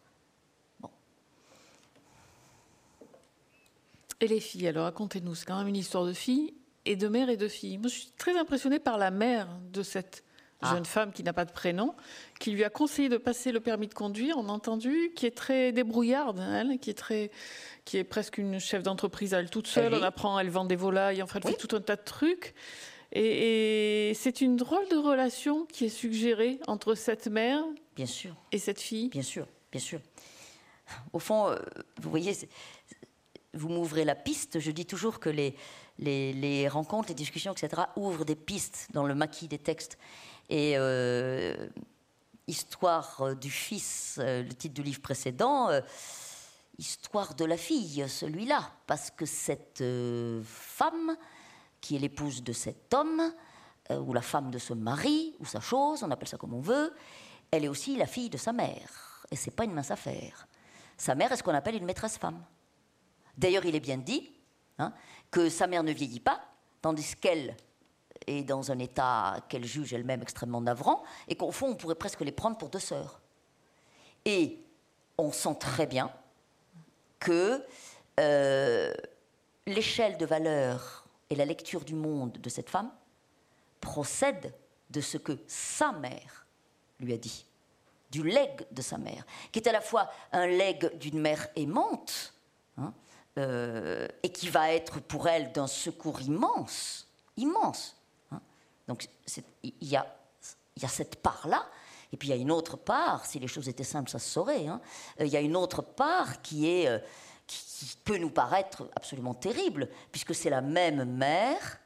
[4.20, 7.28] Et les filles, alors racontez-nous, c'est quand même une histoire de filles et de mère
[7.28, 7.78] et de fille.
[7.78, 10.22] Moi, je suis très impressionnée par la mère de cette
[10.62, 10.74] ah.
[10.74, 11.94] jeune femme qui n'a pas de prénom,
[12.40, 15.36] qui lui a conseillé de passer le permis de conduire, on a entendu, qui est
[15.36, 17.30] très débrouillarde, elle, qui est très,
[17.84, 19.94] qui est presque une chef d'entreprise elle toute seule.
[19.94, 22.54] On apprend, elle vend des volailles, en fait, tout un tas de trucs.
[23.12, 27.62] Et, c'est une drôle de relation qui est suggérée entre cette mère
[27.94, 28.34] bien sûr.
[28.52, 29.08] et cette fille.
[29.08, 30.00] Bien sûr, bien sûr.
[31.12, 31.56] Au fond, euh,
[32.00, 32.32] vous voyez,
[33.54, 34.60] vous m'ouvrez la piste.
[34.60, 35.54] Je dis toujours que les,
[35.98, 39.98] les, rencontres, les discussions, etc., ouvrent des pistes dans le maquis des textes.
[40.48, 41.68] Et euh,
[42.46, 45.80] Histoire du fils, euh, le titre du livre précédent, euh,
[46.78, 49.84] Histoire de la fille, celui-là, parce que cette
[50.42, 51.16] femme,
[51.80, 53.22] qui est l'épouse de cet homme,
[53.90, 56.94] ou la femme de ce mari, ou sa chose, on appelle ça comme on veut,
[57.50, 59.22] elle est aussi la fille de sa mère.
[59.30, 60.48] Et c'est pas une mince affaire.
[60.96, 62.42] Sa mère est ce qu'on appelle une maîtresse femme.
[63.36, 64.32] D'ailleurs, il est bien dit
[64.78, 64.92] hein,
[65.30, 66.40] que sa mère ne vieillit pas,
[66.80, 67.54] tandis qu'elle
[68.26, 72.20] est dans un état qu'elle juge elle-même extrêmement navrant, et qu'au fond, on pourrait presque
[72.20, 73.20] les prendre pour deux sœurs.
[74.24, 74.60] Et
[75.18, 76.10] on sent très bien
[77.18, 77.64] que
[78.20, 78.92] euh,
[79.66, 82.90] l'échelle de valeur et la lecture du monde de cette femme
[83.80, 84.54] procèdent
[84.90, 86.46] de ce que sa mère
[87.00, 87.46] lui a dit,
[88.10, 92.34] du legs de sa mère, qui est à la fois un legs d'une mère aimante,
[92.76, 92.92] hein,
[93.38, 97.96] euh, et qui va être pour elle d'un secours immense, immense.
[98.88, 99.08] Donc
[99.62, 100.06] il y a,
[100.88, 101.66] cette part-là,
[102.12, 104.28] et puis il y a une autre part, si les choses étaient simples, ça se
[104.28, 104.80] saurait, hein.
[105.20, 106.98] euh, il y a une autre part euh,
[107.46, 111.78] qui, peut nous paraître absolument terrible, puisque c'est la même mère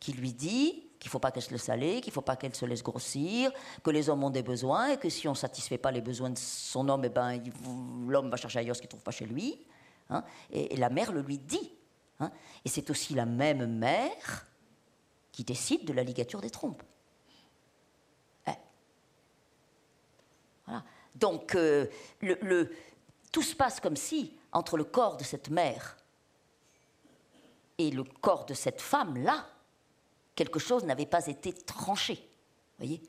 [0.00, 2.36] qui lui dit qu'il ne faut pas qu'elle se laisse aller, qu'il ne faut pas
[2.36, 5.36] qu'elle se laisse grossir, que les hommes ont des besoins, et que si on ne
[5.36, 7.42] satisfait pas les besoins de son homme, eh ben,
[8.08, 9.58] l'homme va chercher ailleurs ce qu'il ne trouve pas chez lui.
[10.10, 11.72] Hein, et, la mère le lui dit.
[12.20, 12.30] Hein.
[12.64, 14.46] et c'est aussi la même mère
[15.34, 16.84] qui décide de la ligature des trompes.
[18.46, 18.52] Eh.
[20.64, 20.84] Voilà.
[21.16, 21.88] Donc, euh,
[23.32, 25.96] tout se passe comme si, entre le corps de cette mère
[27.78, 29.48] et le corps de cette femme-là,
[30.36, 32.28] quelque chose n'avait pas été tranché.
[32.78, 33.02] Voyez?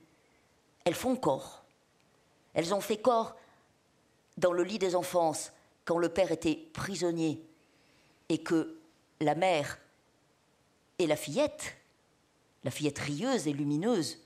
[0.84, 1.64] Elles font corps.
[2.56, 3.36] Elles ont fait corps
[4.36, 5.52] dans le lit des enfances
[5.84, 7.40] quand le père était prisonnier
[8.30, 8.80] et que
[9.20, 9.78] la mère
[10.98, 11.78] et la fillette,
[12.66, 14.18] la fillette rieuse et lumineuse,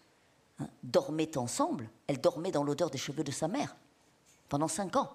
[0.60, 3.76] hein, dormaient ensemble, elle dormait dans l'odeur des cheveux de sa mère
[4.48, 5.12] pendant cinq ans.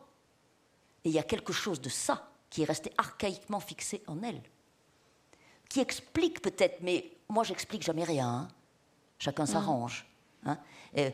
[1.02, 4.40] Et il y a quelque chose de ça qui est resté archaïquement fixé en elle,
[5.68, 8.48] qui explique peut-être, mais moi j'explique jamais rien, hein.
[9.18, 10.06] chacun s'arrange,
[10.44, 10.56] hein,
[10.96, 11.10] euh,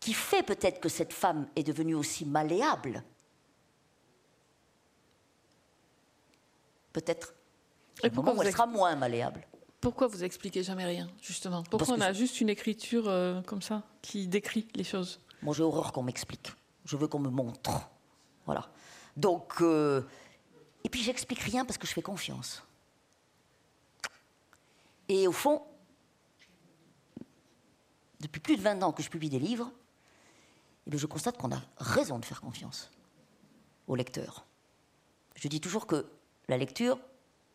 [0.00, 3.04] qui fait peut-être que cette femme est devenue aussi malléable
[6.98, 7.34] peut-être
[8.12, 9.46] moment où elle sera moins malléable.
[9.80, 11.62] Pourquoi vous expliquez jamais rien, justement?
[11.62, 15.20] Pourquoi on a juste une écriture euh, comme ça, qui décrit les choses?
[15.42, 16.52] Moi, j'ai horreur qu'on m'explique.
[16.84, 17.70] Je veux qu'on me montre.
[18.44, 18.68] Voilà.
[19.16, 20.02] Donc, euh,
[20.84, 22.64] et puis j'explique rien parce que je fais confiance.
[25.08, 25.62] Et au fond,
[28.20, 29.70] depuis plus de 20 ans que je publie des livres,
[30.90, 32.90] eh je constate qu'on a raison de faire confiance
[33.86, 34.46] au lecteur.
[35.34, 36.06] Je dis toujours que
[36.48, 36.98] la lecture,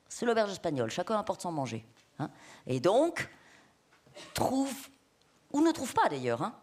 [0.08, 0.90] c'est l'auberge espagnole.
[0.90, 1.86] Chacun apporte son manger.
[2.20, 2.30] Hein.
[2.68, 3.30] Et donc,
[4.34, 4.74] trouve,
[5.52, 6.56] ou ne trouve pas d'ailleurs, hein,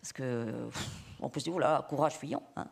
[0.00, 0.68] parce que
[1.20, 2.42] on peut se dire, là, courage fuyant.
[2.56, 2.66] Hein.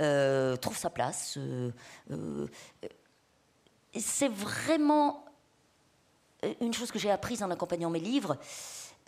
[0.00, 1.36] Euh, trouve sa place.
[1.36, 1.70] Euh,
[2.10, 2.46] euh,
[3.98, 5.24] c'est vraiment
[6.60, 8.38] une chose que j'ai apprise en accompagnant mes livres.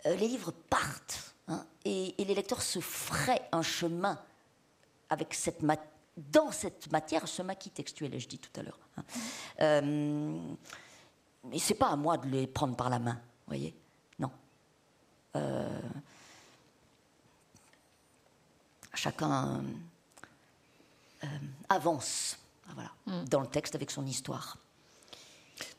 [0.05, 1.33] les livres partent
[1.83, 4.19] et, les lecteurs se feraient un chemin
[5.09, 5.63] avec cette
[6.15, 8.79] dans cette matière, ce maquis textuel, je dis tout à l'heure.
[11.45, 13.75] Mais c'est pas à moi de les prendre par la main, voyez
[14.19, 14.31] Non.
[15.35, 15.79] Euh,
[18.93, 19.63] chacun
[21.23, 21.27] euh,
[21.69, 22.37] avance
[22.69, 23.25] voilà, hmm.
[23.25, 24.57] dans le texte avec son histoire.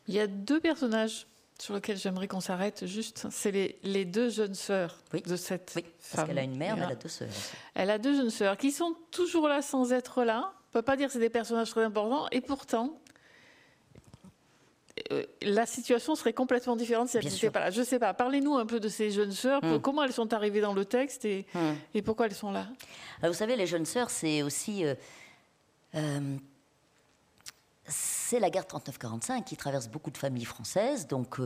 [0.06, 1.26] Il y a deux personnages
[1.58, 3.26] sur lesquels j'aimerais qu'on s'arrête juste.
[3.30, 6.82] C'est les, les, deux jeunes sœurs de cette oui, parce qu'elle a une mère, mais
[6.84, 7.28] elle a deux sœurs.
[7.74, 10.52] Elle a deux jeunes sœurs qui sont toujours là sans être là.
[10.70, 12.26] On peut pas dire que c'est des personnages très importants.
[12.32, 12.98] Et pourtant,
[15.12, 17.70] euh, la situation serait complètement différente si elles n'étaient pas là.
[17.70, 18.14] Je ne sais pas.
[18.14, 19.62] Parlez-nous un peu de ces jeunes sœurs.
[19.62, 19.78] Hmm.
[19.80, 21.74] Comment elles sont arrivées dans le texte et, hmm.
[21.94, 22.68] et pourquoi elles sont là?
[23.22, 24.84] Vous savez, les jeunes sœurs, c'est aussi...
[24.84, 24.94] Euh,
[25.94, 26.36] euh,
[27.86, 31.07] c'est la guerre 39-45 qui traverse beaucoup de familles françaises.
[31.07, 31.36] Donc,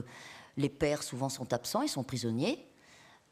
[0.56, 2.68] les pères souvent sont absents, ils sont prisonniers.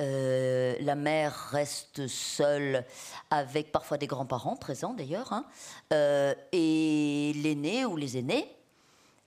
[0.01, 2.85] Euh, la mère reste seule
[3.31, 5.47] avec parfois des grands-parents présents d'ailleurs, hein.
[5.95, 8.47] euh, et l'aîné ou les aînés.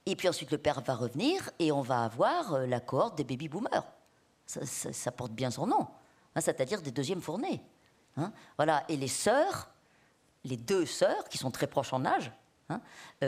[0.09, 3.23] Et puis ensuite le père va revenir et on va avoir euh, la cohorte des
[3.23, 3.83] baby-boomers.
[4.47, 5.87] Ça, porte bien son nom,
[6.35, 7.61] hein, c'est-à-dire des deuxièmes fournées.
[8.17, 8.33] Hein.
[8.57, 8.83] Voilà.
[8.89, 9.69] Et les sœurs,
[10.43, 12.31] les deux sœurs qui sont très proches en âge,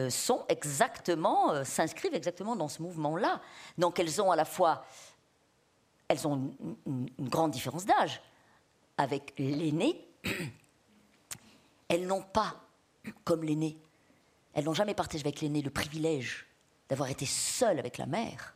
[0.09, 3.41] sont exactement, s'inscrivent exactement dans ce mouvement-là.
[3.77, 4.83] Donc elles ont à la fois
[6.07, 6.51] elles ont
[6.85, 8.21] une, grande différence d'âge.
[8.97, 10.07] Avec l'aîné,
[11.87, 12.55] elles n'ont pas,
[13.23, 13.77] comme l'aîné,
[14.53, 16.47] elles n'ont jamais partagé avec l'aîné le privilège
[16.91, 18.53] d'avoir été seules avec la mère.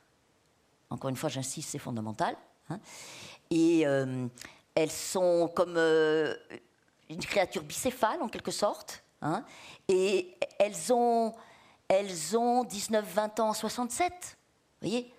[0.90, 2.36] Encore une fois, j'insiste, c'est fondamental.
[2.70, 2.82] Hein.
[3.50, 4.28] Et euh,
[4.76, 6.36] elles sont comme euh,
[7.10, 9.02] une créature bicéphale, en quelque sorte.
[9.22, 9.46] Hein.
[9.88, 11.34] Et elles ont,
[11.88, 14.12] elles ont 19, 20 ans, 67.
[14.12, 15.14] Vous voyez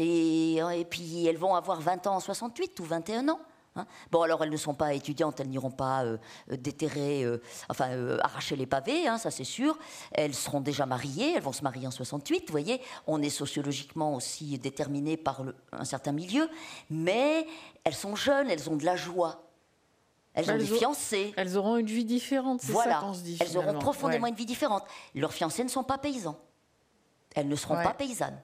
[0.00, 3.40] et puis elles vont avoir 20 ans en 68 ou 21 ans.
[3.78, 3.86] Hein.
[4.10, 6.18] Bon, alors elles ne sont pas étudiantes, elles n'iront pas euh,
[6.50, 9.78] déterrer, euh, enfin euh, arracher les pavés, hein, ça c'est sûr.
[10.12, 12.44] Elles seront déjà mariées, elles vont se marier en 68.
[12.46, 16.48] Vous voyez, on est sociologiquement aussi déterminé par un certain milieu,
[16.90, 17.46] mais
[17.84, 19.44] elles sont jeunes, elles ont de la joie.
[20.34, 21.34] Elles, ont des fiancés.
[21.36, 22.94] Elles auront une vie différente, c'est voilà.
[22.94, 23.38] ça qu'on se dit.
[23.40, 24.84] Elles auront profondément une vie différente.
[25.14, 26.38] Leurs fiancés ne sont pas paysans.
[27.34, 28.40] Elles ne seront pas paysannes.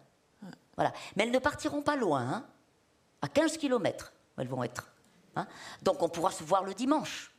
[0.76, 0.92] Voilà.
[1.14, 2.46] Mais elles ne partiront pas loin, hein.
[3.22, 4.93] à 15 km, elles vont être.
[5.36, 5.46] Hein.
[5.82, 7.32] Donc on pourra se voir le dimanche.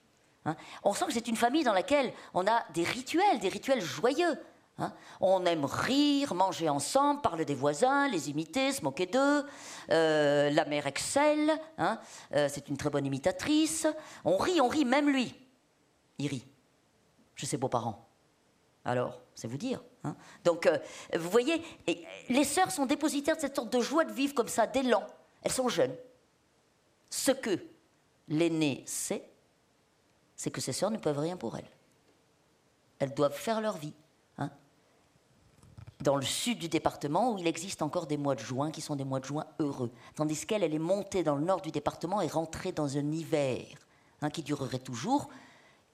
[0.46, 0.56] Hein.
[0.84, 4.38] On sent que c'est une famille dans laquelle on a des rituels, des rituels joyeux.
[5.22, 9.46] On aime rire, manger ensemble, parler des voisins, les imiter, se moquer d'eux.
[9.89, 13.88] Euh, la mère excelle, euh, c'est une très bonne imitatrice.
[14.26, 15.34] On rit, on rit, même lui.
[16.18, 16.46] Il rit.
[17.36, 18.06] Je ses beaux-parents.
[18.84, 19.82] Alors, c'est vous dire.
[20.04, 20.16] Hein.
[20.43, 20.78] Donc, euh,
[21.18, 21.64] vous voyez,
[22.30, 25.04] les sœurs sont dépositaires de cette sorte de joie de vivre comme ça, d'élan.
[25.41, 25.96] Elles sont jeunes.
[27.10, 27.60] Ce que
[28.28, 29.30] l'aîné sait,
[30.36, 31.69] c'est que ses sœurs ne peuvent rien pour elle.
[32.99, 33.93] Elles doivent faire leur vie.
[34.38, 34.49] Hein.
[36.01, 38.95] Dans le sud du département, où il existe encore des mois de juin qui sont
[38.95, 42.21] des mois de juin heureux, tandis qu'elle, elle est montée dans le nord du département
[42.21, 43.65] et rentrée dans un hiver
[44.21, 45.30] hein, qui durerait toujours,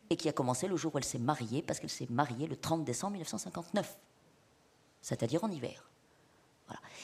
[0.09, 2.57] et qui a commencé le jour où elle s'est mariée, parce qu'elle s'est mariée le
[2.57, 3.97] 30 décembre 1959,
[5.01, 5.90] c'est-à-dire en hiver.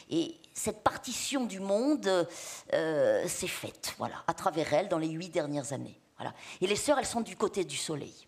[0.09, 2.27] Et cette partition du monde
[2.73, 5.99] euh, s'est faite, voilà, à travers elle dans les huit dernières années.
[6.17, 6.33] Voilà.
[6.61, 8.27] Et les sœurs, elles sont du côté du soleil.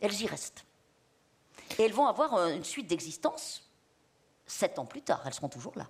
[0.00, 0.64] Elles y restent.
[1.78, 3.62] Et elles vont avoir une suite d'existence
[4.46, 5.22] sept ans plus tard.
[5.26, 5.88] Elles seront toujours là.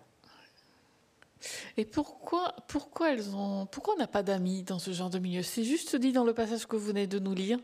[1.77, 5.43] Et pourquoi, pourquoi elles ont, pourquoi on n'a pas d'amis dans ce genre de milieu?
[5.43, 7.59] C'est juste dit dans le passage que vous venez de nous lire.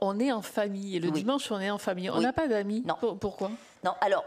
[0.00, 2.08] On est en famille et le dimanche on est en famille.
[2.08, 2.82] On n'a pas d'amis.
[2.86, 3.16] Non.
[3.16, 3.50] Pourquoi?
[3.84, 3.94] Non.
[4.00, 4.24] Alors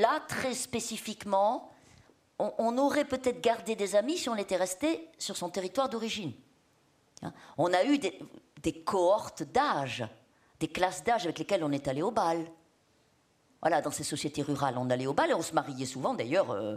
[0.00, 1.70] là, très spécifiquement,
[2.38, 6.32] on, aurait peut-être gardé des amis si on était resté sur son territoire d'origine.
[7.22, 7.32] Hein?
[7.58, 10.04] On a eu des, cohortes d'âge,
[10.58, 12.44] des classes d'âge avec lesquelles on est allé au bal.
[13.60, 16.50] Voilà, dans ces sociétés rurales, on allait au bal et on se mariait souvent d'ailleurs
[16.50, 16.76] euh,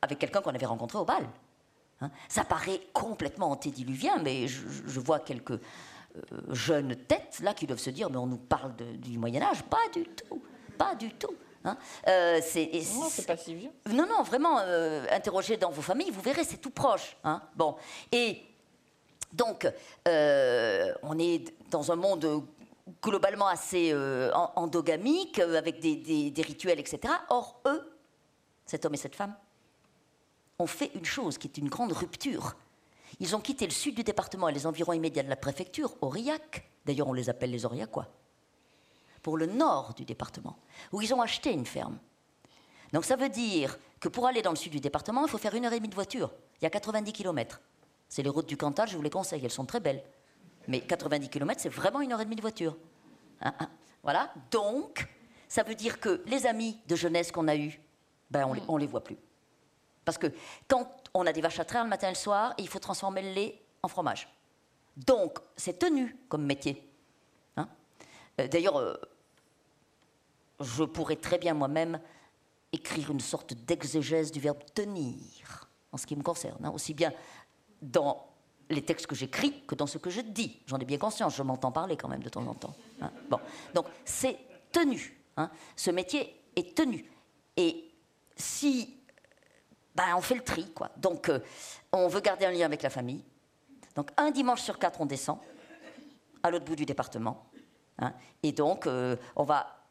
[0.00, 1.26] avec quelqu'un qu'on avait rencontré au bal.
[2.00, 2.10] Hein?
[2.28, 5.58] Ça paraît complètement antédiluvien, mais je vois quelques
[6.16, 9.62] euh, jeunes têtes là qui doivent se dire mais on nous parle du Moyen Âge,
[9.62, 10.42] pas du tout,
[10.76, 11.34] pas du tout.
[11.64, 11.76] Hein.
[12.08, 13.70] Euh, c'est, non, c'est pas si vieux.
[13.90, 17.16] Non, non, vraiment, euh, interrogez dans vos familles, vous verrez, c'est tout proche.
[17.24, 17.42] Hein.
[17.54, 17.76] Bon,
[18.10, 18.42] et
[19.32, 19.66] donc,
[20.06, 22.44] on est dans un monde
[23.02, 23.94] globalement assez
[24.54, 27.14] endogamique, avec des, des, rituels, etc.
[27.30, 27.96] Or, eux,
[28.66, 29.34] cet homme et cette femme,
[30.58, 32.54] ont fait une chose qui est une grande rupture
[33.20, 36.68] ils ont quitté le sud du département et les environs immédiats de la préfecture, Aurillac,
[36.84, 38.08] d'ailleurs on les appelle les Aurillacois,
[39.22, 40.56] pour le nord du département,
[40.92, 41.98] où ils ont acheté une ferme.
[42.92, 45.54] Donc ça veut dire que pour aller dans le sud du département, il faut faire
[45.54, 46.30] une heure et demie de voiture.
[46.60, 47.60] Il y a 90 km.
[48.08, 50.02] C'est les routes du Cantal, je vous les conseille, elles sont très belles.
[50.68, 52.76] Mais 90 km, c'est vraiment une heure et demie de voiture.
[53.40, 53.68] Hein, hein.
[54.02, 54.32] Voilà.
[54.50, 55.08] Donc,
[55.48, 57.80] ça veut dire que les amis de jeunesse qu'on a eus,
[58.30, 59.16] ben on les, les voit plus.
[60.04, 60.26] Parce que
[60.68, 63.22] quand on a des vaches à traire le matin et le soir, il faut transformer
[63.22, 64.28] le lait en fromage.
[64.96, 66.88] Donc, c'est tenu comme métier.
[67.56, 67.68] Hein.
[68.40, 68.94] Euh, d'ailleurs, euh,
[70.60, 72.00] je pourrais très bien moi-même
[72.72, 76.70] écrire une sorte d'exégèse du verbe tenir, en ce qui me concerne, hein.
[76.74, 77.12] aussi bien
[77.80, 78.26] dans
[78.70, 80.60] les textes que j'écris que dans ce que je dis.
[80.66, 82.74] J'en ai bien conscience, je m'entends parler quand même de temps en temps.
[83.00, 83.10] Hein.
[83.28, 83.38] Bon.
[83.74, 84.38] Donc, c'est
[84.70, 85.18] tenu.
[85.76, 87.10] Ce métier est tenu.
[87.56, 87.90] Et
[88.36, 88.96] si
[89.94, 90.90] ben, on fait le tri, quoi.
[90.96, 91.40] Donc, euh,
[91.92, 93.22] on veut garder un lien avec la famille.
[93.94, 95.38] Donc, un dimanche sur quatre, on descend
[96.42, 97.46] à l'autre bout du département.
[97.98, 98.14] Hein.
[98.42, 99.81] et donc, euh, on va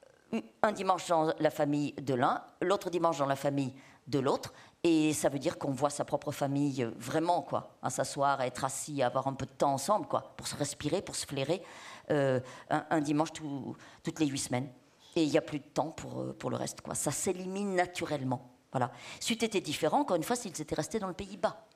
[0.62, 3.74] un dimanche dans la famille de l'un, l'autre dimanche dans la famille
[4.08, 4.54] de l'autre.
[4.84, 8.48] Et ça veut dire qu'on voit sa propre famille euh, vraiment, quoi, à s'asseoir, à
[8.48, 11.26] être assis, à avoir un peu de temps ensemble, quoi, pour se respirer, pour se
[11.26, 11.62] flairer,
[12.10, 14.70] euh, un, dimanche toutes les huit semaines.
[15.16, 16.96] Et il n'y a plus de temps pour, euh, pour le reste, quoi.
[16.96, 18.50] Ça s'élimine naturellement.
[18.72, 18.92] Voilà.
[19.20, 21.68] C'eût été différent, encore une fois, s'ils étaient restés dans le Pays-Bas.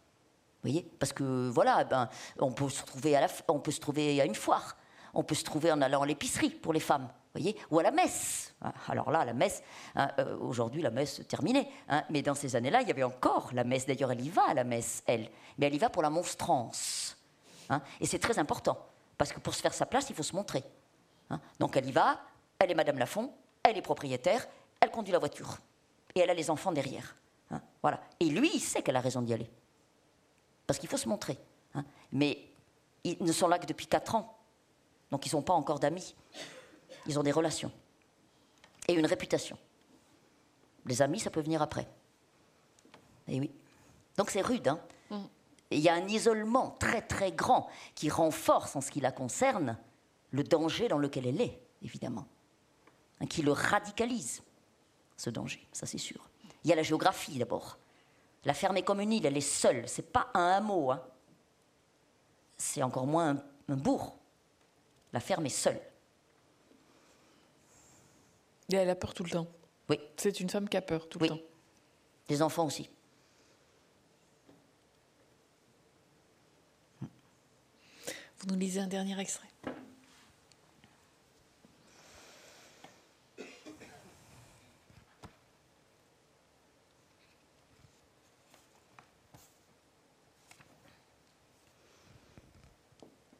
[0.63, 0.89] Vous voyez?
[0.97, 2.81] Parce que, voilà, ben, on, peut se
[3.15, 4.77] à on peut se trouver à une foire.
[5.13, 7.07] On peut se trouver en allant à l'épicerie pour les femmes
[7.39, 8.53] voyez Ou à la messe.
[8.61, 9.61] Ah, alors là, la messe,
[9.95, 11.69] hein, euh, aujourd'hui, la messe terminée.
[11.89, 13.85] Hein, mais dans ces années-là, il y avait encore la messe.
[13.85, 15.29] D'ailleurs, elle y va à la messe, elle.
[15.57, 17.17] Mais elle y va pour la monstrance.
[17.69, 17.81] Hein.
[17.99, 18.77] et c'est très important.
[19.17, 20.63] Parce que pour se faire sa place, il faut se montrer.
[21.57, 22.19] Donc elle y va,
[22.59, 23.33] elle est Madame Lafont,
[23.63, 24.45] elle est propriétaire,
[24.79, 25.57] elle conduit la voiture.
[26.13, 27.15] Et elle a les enfants derrière.
[27.81, 27.99] voilà.
[28.19, 29.49] Et lui, il sait qu'elle a raison d'y aller.
[30.67, 31.37] Parce qu'il faut se montrer.
[32.11, 32.39] Mais
[33.03, 34.37] ils ne sont là que depuis 4 ans.
[35.11, 36.15] Donc ils ne sont pas encore d'amis.
[37.07, 37.71] Ils ont des relations
[38.87, 39.57] et une réputation.
[40.85, 41.87] Les amis, ça peut venir après.
[43.27, 43.51] Et oui.
[44.17, 44.67] Donc c'est rude.
[44.67, 44.79] Hein
[45.09, 45.23] mm.
[45.71, 49.77] il y a un isolement très très grand qui renforce en ce qui la concerne
[50.31, 52.27] le danger dans lequel elle est, évidemment.
[53.19, 54.43] Hein, qui le radicalise,
[55.17, 56.29] ce danger, ça c'est sûr.
[56.63, 57.77] Il y a la géographie d'abord.
[58.43, 59.87] La ferme est comme une île, elle est seule.
[59.87, 60.91] C'est pas un hameau.
[60.91, 61.01] Hein.
[62.57, 64.17] C'est encore moins un, un bourg.
[65.13, 65.81] La ferme est seule.
[68.71, 69.47] Et elle a peur tout le temps.
[69.89, 69.99] Oui.
[70.17, 71.39] C'est une femme qui a peur tout le temps.
[72.29, 72.89] Les enfants aussi.
[78.39, 79.47] Vous nous lisez un dernier extrait.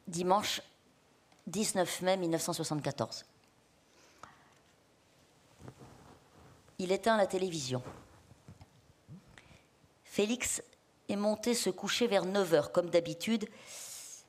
[0.06, 0.62] Dimanche
[1.46, 3.24] 19 mai 1974.
[6.78, 7.82] Il éteint la télévision.
[10.04, 10.62] Félix
[11.08, 13.48] est monté se coucher vers 9 heures, comme d'habitude,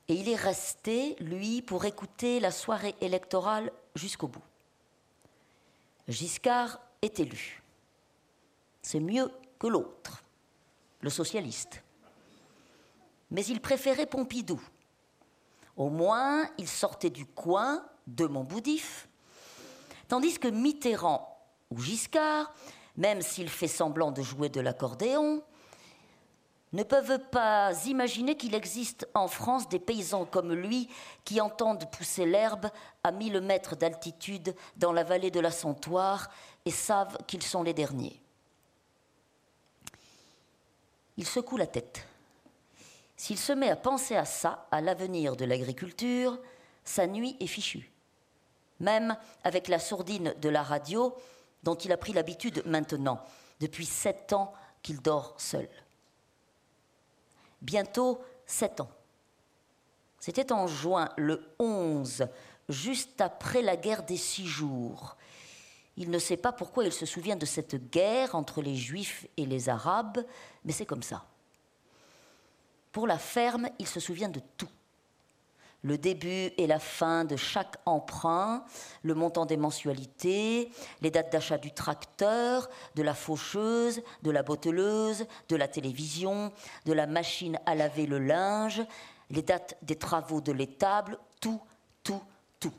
[0.08, 4.42] et il est resté, lui, pour écouter la soirée électorale jusqu'au bout.
[6.08, 7.62] Giscard est élu.
[8.80, 10.22] C'est mieux que l'autre,
[11.00, 11.82] le socialiste.
[13.30, 14.60] Mais il préférait Pompidou.
[15.76, 19.08] Au moins, il sortait du coin de Montboudif,
[20.08, 21.27] tandis que Mitterrand
[21.70, 22.52] ou Giscard,
[22.96, 25.42] même s'il fait semblant de jouer de l'accordéon,
[26.72, 30.88] ne peuvent pas imaginer qu'il existe en France des paysans comme lui
[31.24, 32.68] qui entendent pousser l'herbe
[33.02, 36.28] à mille mètres d'altitude dans la vallée de la Santoire
[36.66, 38.20] et savent qu'ils sont les derniers.
[41.16, 42.06] Il secoue la tête.
[43.16, 46.38] S'il se met à penser à ça, à l'avenir de l'agriculture,
[46.84, 47.90] sa nuit est fichue.
[48.78, 51.16] Même avec la sourdine de la radio,
[51.68, 53.22] dont il a pris l'habitude maintenant,
[53.60, 55.68] depuis sept ans qu'il dort seul.
[57.60, 58.88] Bientôt sept ans.
[60.18, 62.26] C'était en juin, le 11,
[62.70, 65.18] juste après la guerre des six jours.
[65.98, 69.44] Il ne sait pas pourquoi il se souvient de cette guerre entre les Juifs et
[69.44, 70.24] les Arabes,
[70.64, 71.26] mais c'est comme ça.
[72.92, 74.70] Pour la ferme, il se souvient de tout
[75.82, 78.64] le début et la fin de chaque emprunt,
[79.02, 80.70] le montant des mensualités,
[81.00, 86.52] les dates d'achat du tracteur, de la faucheuse, de la botteleuse, de la télévision,
[86.84, 88.82] de la machine à laver le linge,
[89.30, 91.60] les dates des travaux de l'étable, tout,
[92.02, 92.22] tout,
[92.58, 92.74] tout.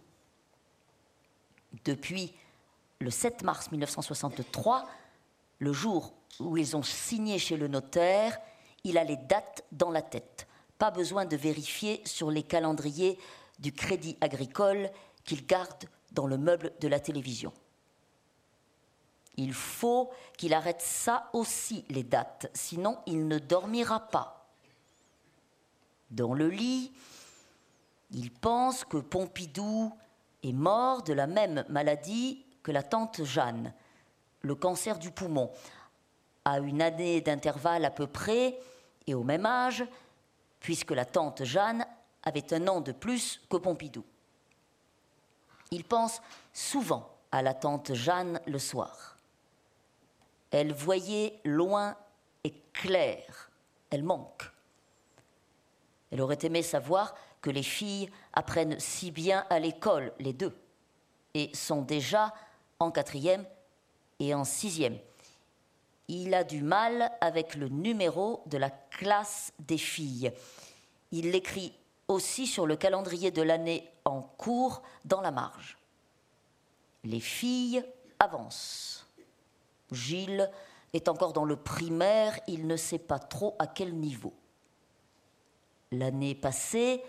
[1.86, 2.34] Depuis
[3.00, 4.90] le 7 mars 1963,
[5.60, 8.38] le jour où ils ont signé chez le notaire,
[8.84, 10.49] il a les dates dans la tête
[10.80, 13.20] pas besoin de vérifier sur les calendriers
[13.60, 14.90] du crédit agricole
[15.26, 17.54] qu'il garde dans le meuble de la télévision.
[19.36, 24.48] Il faut qu'il arrête ça aussi, les dates, sinon il ne dormira pas.
[26.10, 26.92] Dans le lit,
[28.12, 29.94] il pense que Pompidou
[30.44, 33.74] est mort de la même maladie que la tante Jeanne,
[34.42, 35.52] le cancer du poumon.
[36.46, 38.58] À une année d'intervalle à peu près,
[39.08, 39.86] et au même âge,
[40.60, 41.86] puisque la tante Jeanne
[42.24, 44.04] avait un an de plus que Pompidou.
[45.72, 46.22] Il pense
[46.54, 49.18] souvent à la tante Jeanne le soir.
[50.52, 51.96] Elle voyait loin
[52.44, 53.52] et clair.
[53.90, 54.52] Elle manque.
[56.12, 60.58] Elle aurait aimé savoir que les filles apprennent si bien à l'école, les deux,
[61.34, 62.34] et sont déjà
[62.80, 63.46] en quatrième
[64.20, 64.98] et en sixième.
[66.12, 70.32] Il a du mal avec le numéro de la classe des filles.
[71.12, 71.72] Il l'écrit
[72.08, 75.78] aussi sur le calendrier de l'année en cours dans la marge.
[77.04, 77.86] Les filles
[78.18, 79.06] avancent.
[79.92, 80.50] Gilles
[80.94, 84.34] est encore dans le primaire, il ne sait pas trop à quel niveau.
[85.92, 87.04] L'année passée,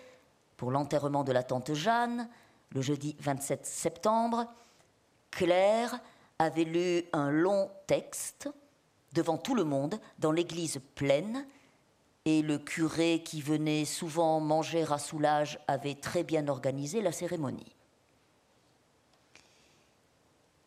[0.59, 2.28] pour l'enterrement de la tante Jeanne,
[2.72, 4.44] le jeudi 27 septembre,
[5.30, 5.98] Claire
[6.38, 8.51] avait lu un long texte
[9.12, 11.46] devant tout le monde dans l'église pleine,
[12.26, 17.74] et le curé qui venait souvent manger à Soulage avait très bien organisé la cérémonie.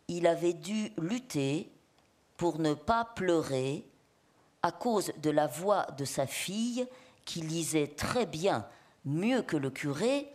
[0.07, 1.71] Il avait dû lutter
[2.37, 3.85] pour ne pas pleurer
[4.63, 6.87] à cause de la voix de sa fille
[7.25, 8.65] qui lisait très bien,
[9.05, 10.27] mieux que le curé,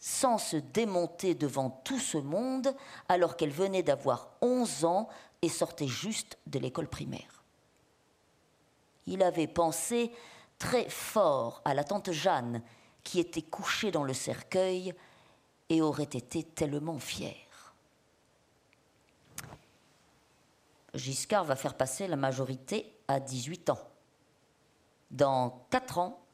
[0.00, 2.74] sans se démonter devant tout ce monde
[3.08, 5.08] alors qu'elle venait d'avoir 11 ans
[5.42, 7.33] et sortait juste de l'école primaire.
[9.06, 10.12] Il avait pensé
[10.58, 12.62] très fort à la tante Jeanne
[13.02, 14.94] qui était couchée dans le cercueil
[15.68, 17.74] et aurait été tellement fière.
[20.94, 23.90] Giscard va faire passer la majorité à 18 ans.
[25.10, 26.24] Dans 4 ans,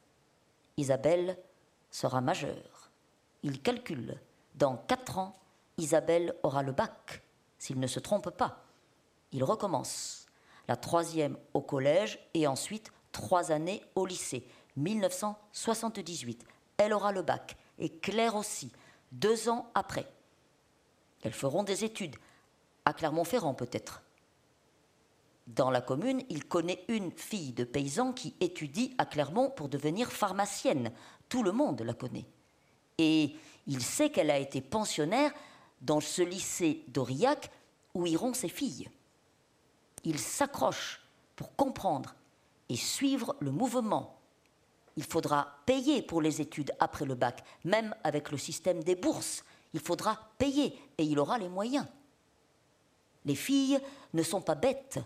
[0.77, 1.37] Isabelle
[1.89, 2.91] sera majeure.
[3.43, 4.19] Il calcule.
[4.55, 5.39] Dans 4 ans,
[5.77, 7.23] Isabelle aura le bac,
[7.57, 8.63] s'il ne se trompe pas.
[9.31, 10.20] Il recommence.
[10.67, 14.45] La troisième au collège et ensuite trois années au lycée.
[14.77, 16.45] 1978.
[16.77, 17.57] Elle aura le bac.
[17.79, 18.71] Et Claire aussi,
[19.11, 20.07] deux ans après.
[21.23, 22.15] Elles feront des études.
[22.85, 24.01] À Clermont-Ferrand peut-être.
[25.47, 30.11] Dans la commune, il connaît une fille de paysan qui étudie à Clermont pour devenir
[30.11, 30.91] pharmacienne.
[31.29, 32.25] Tout le monde la connaît.
[32.97, 33.35] Et
[33.67, 35.31] il sait qu'elle a été pensionnaire
[35.81, 37.51] dans ce lycée d'Aurillac
[37.93, 38.89] où iront ses filles.
[40.03, 41.01] Il s'accroche
[41.35, 42.15] pour comprendre
[42.69, 44.17] et suivre le mouvement.
[44.97, 49.43] Il faudra payer pour les études après le bac, même avec le système des bourses.
[49.73, 51.85] Il faudra payer et il aura les moyens.
[53.25, 53.79] Les filles
[54.13, 54.99] ne sont pas bêtes.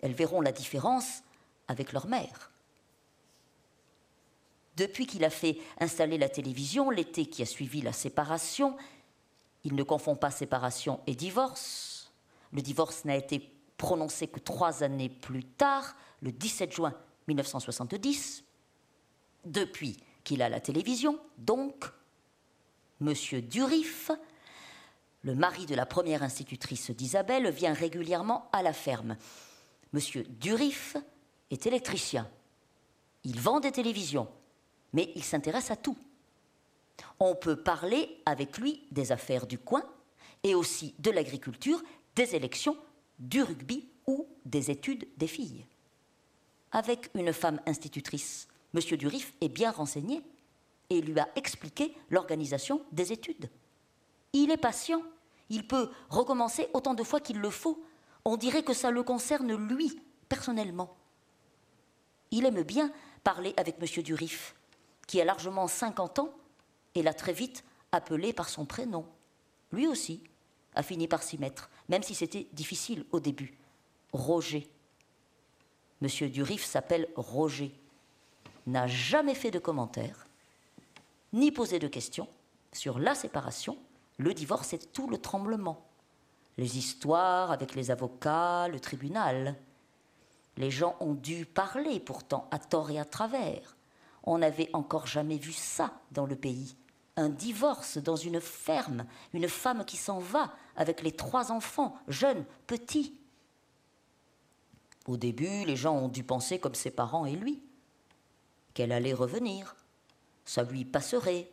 [0.00, 1.22] Elles verront la différence
[1.66, 2.50] avec leur mère.
[4.76, 8.76] Depuis qu'il a fait installer la télévision, l'été qui a suivi la séparation,
[9.62, 12.12] il ne confond pas séparation et divorce.
[12.52, 16.94] Le divorce n'a été prononcé que trois années plus tard, le 17 juin
[17.28, 18.44] 1970.
[19.44, 21.84] Depuis qu'il a la télévision, donc,
[23.00, 23.12] M.
[23.42, 24.10] Durif,
[25.22, 29.16] le mari de la première institutrice d'Isabelle, vient régulièrement à la ferme.
[29.92, 30.00] M.
[30.40, 30.96] Durif
[31.50, 32.28] est électricien.
[33.24, 34.28] Il vend des télévisions,
[34.92, 35.96] mais il s'intéresse à tout.
[37.20, 39.82] On peut parler avec lui des affaires du coin
[40.42, 41.82] et aussi de l'agriculture,
[42.14, 42.76] des élections,
[43.18, 45.64] du rugby ou des études des filles.
[46.72, 48.80] Avec une femme institutrice, M.
[48.96, 50.22] Durif est bien renseigné
[50.90, 53.48] et lui a expliqué l'organisation des études.
[54.32, 55.02] Il est patient,
[55.48, 57.82] il peut recommencer autant de fois qu'il le faut.
[58.24, 60.96] On dirait que ça le concerne lui, personnellement.
[62.30, 62.92] Il aime bien
[63.22, 64.02] parler avec M.
[64.02, 64.54] Durif,
[65.06, 66.34] qui a largement 50 ans
[66.94, 69.06] et l'a très vite appelé par son prénom.
[69.72, 70.22] Lui aussi
[70.74, 73.56] a fini par s'y mettre, même si c'était difficile au début.
[74.12, 74.68] Roger.
[76.00, 77.74] Monsieur Durif s'appelle Roger.
[78.66, 80.26] N'a jamais fait de commentaires,
[81.32, 82.28] ni posé de questions
[82.72, 83.76] sur la séparation,
[84.18, 85.84] le divorce et tout le tremblement.
[86.56, 89.56] Les histoires avec les avocats, le tribunal.
[90.56, 93.76] Les gens ont dû parler pourtant à tort et à travers.
[94.22, 96.76] On n'avait encore jamais vu ça dans le pays.
[97.16, 102.44] Un divorce dans une ferme, une femme qui s'en va avec les trois enfants, jeunes,
[102.66, 103.18] petits.
[105.06, 107.62] Au début, les gens ont dû penser comme ses parents et lui,
[108.72, 109.76] qu'elle allait revenir,
[110.44, 111.50] ça lui passerait,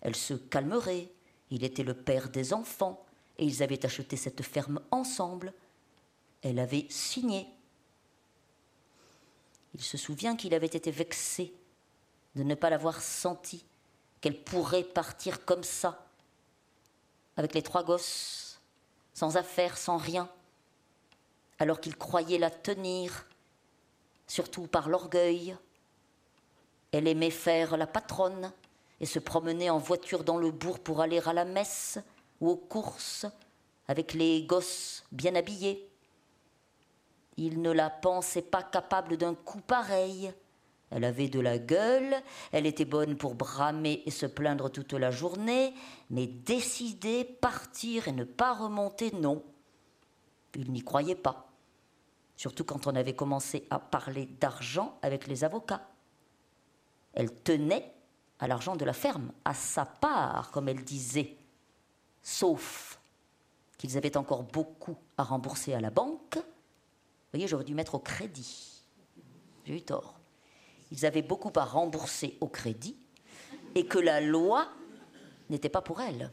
[0.00, 1.08] elle se calmerait,
[1.50, 3.04] il était le père des enfants,
[3.38, 5.52] et ils avaient acheté cette ferme ensemble.
[6.42, 7.46] Elle avait signé.
[9.74, 11.52] Il se souvient qu'il avait été vexé
[12.36, 13.64] de ne pas l'avoir senti,
[14.20, 16.06] qu'elle pourrait partir comme ça,
[17.36, 18.43] avec les trois gosses,
[19.14, 20.28] sans affaires, sans rien,
[21.58, 23.26] alors qu'il croyait la tenir,
[24.26, 25.56] surtout par l'orgueil.
[26.92, 28.52] Elle aimait faire la patronne
[29.00, 31.98] et se promener en voiture dans le bourg pour aller à la messe
[32.40, 33.26] ou aux courses
[33.88, 35.88] avec les gosses bien habillés.
[37.36, 40.32] Il ne la pensait pas capable d'un coup pareil,
[40.94, 42.14] elle avait de la gueule,
[42.52, 45.74] elle était bonne pour bramer et se plaindre toute la journée,
[46.08, 49.42] mais décider, partir et ne pas remonter, non.
[50.54, 51.50] Il n'y croyait pas,
[52.36, 55.84] surtout quand on avait commencé à parler d'argent avec les avocats.
[57.12, 57.92] Elle tenait
[58.38, 61.36] à l'argent de la ferme, à sa part, comme elle disait,
[62.22, 63.00] sauf
[63.78, 66.38] qu'ils avaient encore beaucoup à rembourser à la banque,
[67.32, 68.80] voyez, j'aurais dû mettre au crédit.
[69.64, 70.13] J'ai eu tort.
[70.94, 72.96] Ils avaient beaucoup à rembourser au crédit
[73.74, 74.68] et que la loi
[75.50, 76.30] n'était pas pour elle.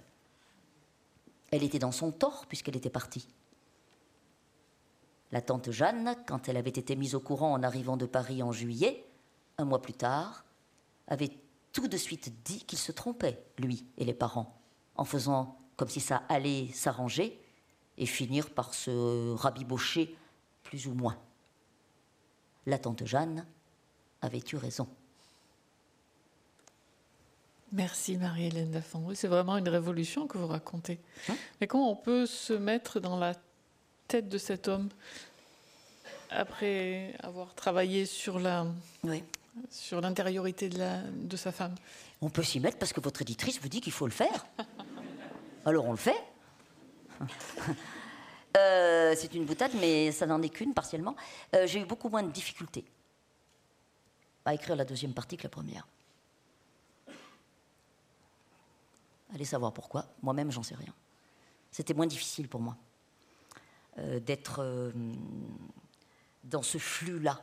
[1.50, 3.28] Elle était dans son tort puisqu'elle était partie.
[5.32, 8.52] La tante Jeanne, quand elle avait été mise au courant en arrivant de Paris en
[8.52, 9.04] juillet,
[9.58, 10.46] un mois plus tard,
[11.08, 11.32] avait
[11.74, 14.62] tout de suite dit qu'il se trompait, lui et les parents,
[14.96, 17.42] en faisant comme si ça allait s'arranger
[17.98, 20.16] et finir par se rabibocher
[20.62, 21.18] plus ou moins.
[22.68, 23.48] La tante Jeanne
[24.22, 24.88] avait eu raison?
[27.74, 29.12] Merci Marie-Hélène Lafont.
[29.16, 31.00] c'est vraiment une révolution que vous racontez.
[31.30, 31.36] Hein?
[31.60, 33.34] Mais comment on peut se mettre dans la
[34.08, 34.90] tête de cet homme
[36.30, 38.66] après avoir travaillé sur la
[39.70, 40.80] sur l'intériorité de,
[41.14, 41.76] de sa femme?
[42.22, 44.46] On peut s'y mettre parce que votre éditrice vous dit qu'il faut le faire.
[45.66, 46.22] Alors on le fait.
[48.58, 51.16] Euh, c'est une boutade, mais ça n'en est qu'une partiellement.
[51.56, 52.84] Euh, j'ai eu beaucoup moins de difficultés
[54.46, 55.88] à écrire la deuxième partie que la première.
[59.34, 60.06] Allez savoir pourquoi.
[60.22, 60.94] Moi-même, j'en sais rien.
[61.72, 62.76] C'était moins difficile pour moi
[63.98, 64.92] euh, d'être
[66.44, 67.40] dans ce flux-là.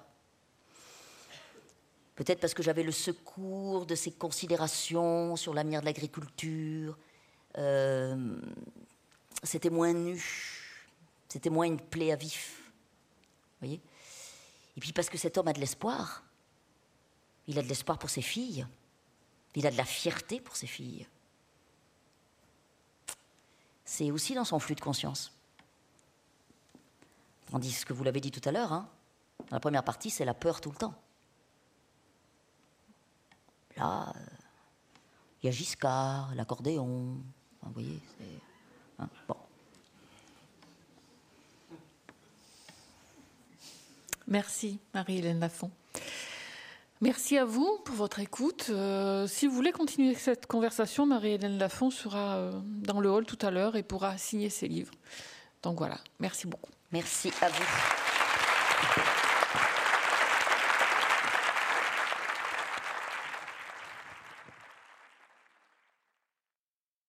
[2.18, 6.98] Peut-être parce que j'avais le secours de ces considérations sur l'avenir de l'agriculture.
[7.56, 8.40] Euh,
[9.44, 10.20] c'était moins nu,
[11.28, 12.72] c'était moins une plaie à vif.
[13.60, 13.80] voyez
[14.76, 16.24] Et puis parce que cet homme a de l'espoir.
[17.48, 18.66] Il a de l'espoir pour ses filles.
[19.54, 21.06] Il a de la fierté pour ses filles.
[23.84, 25.32] C'est aussi dans son flux de conscience.
[27.50, 28.88] Tandis que vous l'avez dit tout à l'heure, hein,
[29.48, 30.94] dans la première partie, c'est la peur tout le temps.
[33.76, 34.12] Là,
[35.42, 37.16] il y a Giscard, l'accordéon.
[37.62, 38.00] vous voyez.
[38.98, 39.08] Hein.
[44.26, 45.70] Merci, Marie-Hélène Lafont.
[47.00, 48.66] Merci à vous pour votre écoute.
[48.70, 53.38] Euh, si vous voulez continuer cette conversation, Marie-Hélène Lafont sera euh, dans le hall tout
[53.40, 54.94] à l'heure et pourra signer ses livres.
[55.62, 56.72] Donc voilà, merci beaucoup.
[56.90, 59.17] Merci à vous.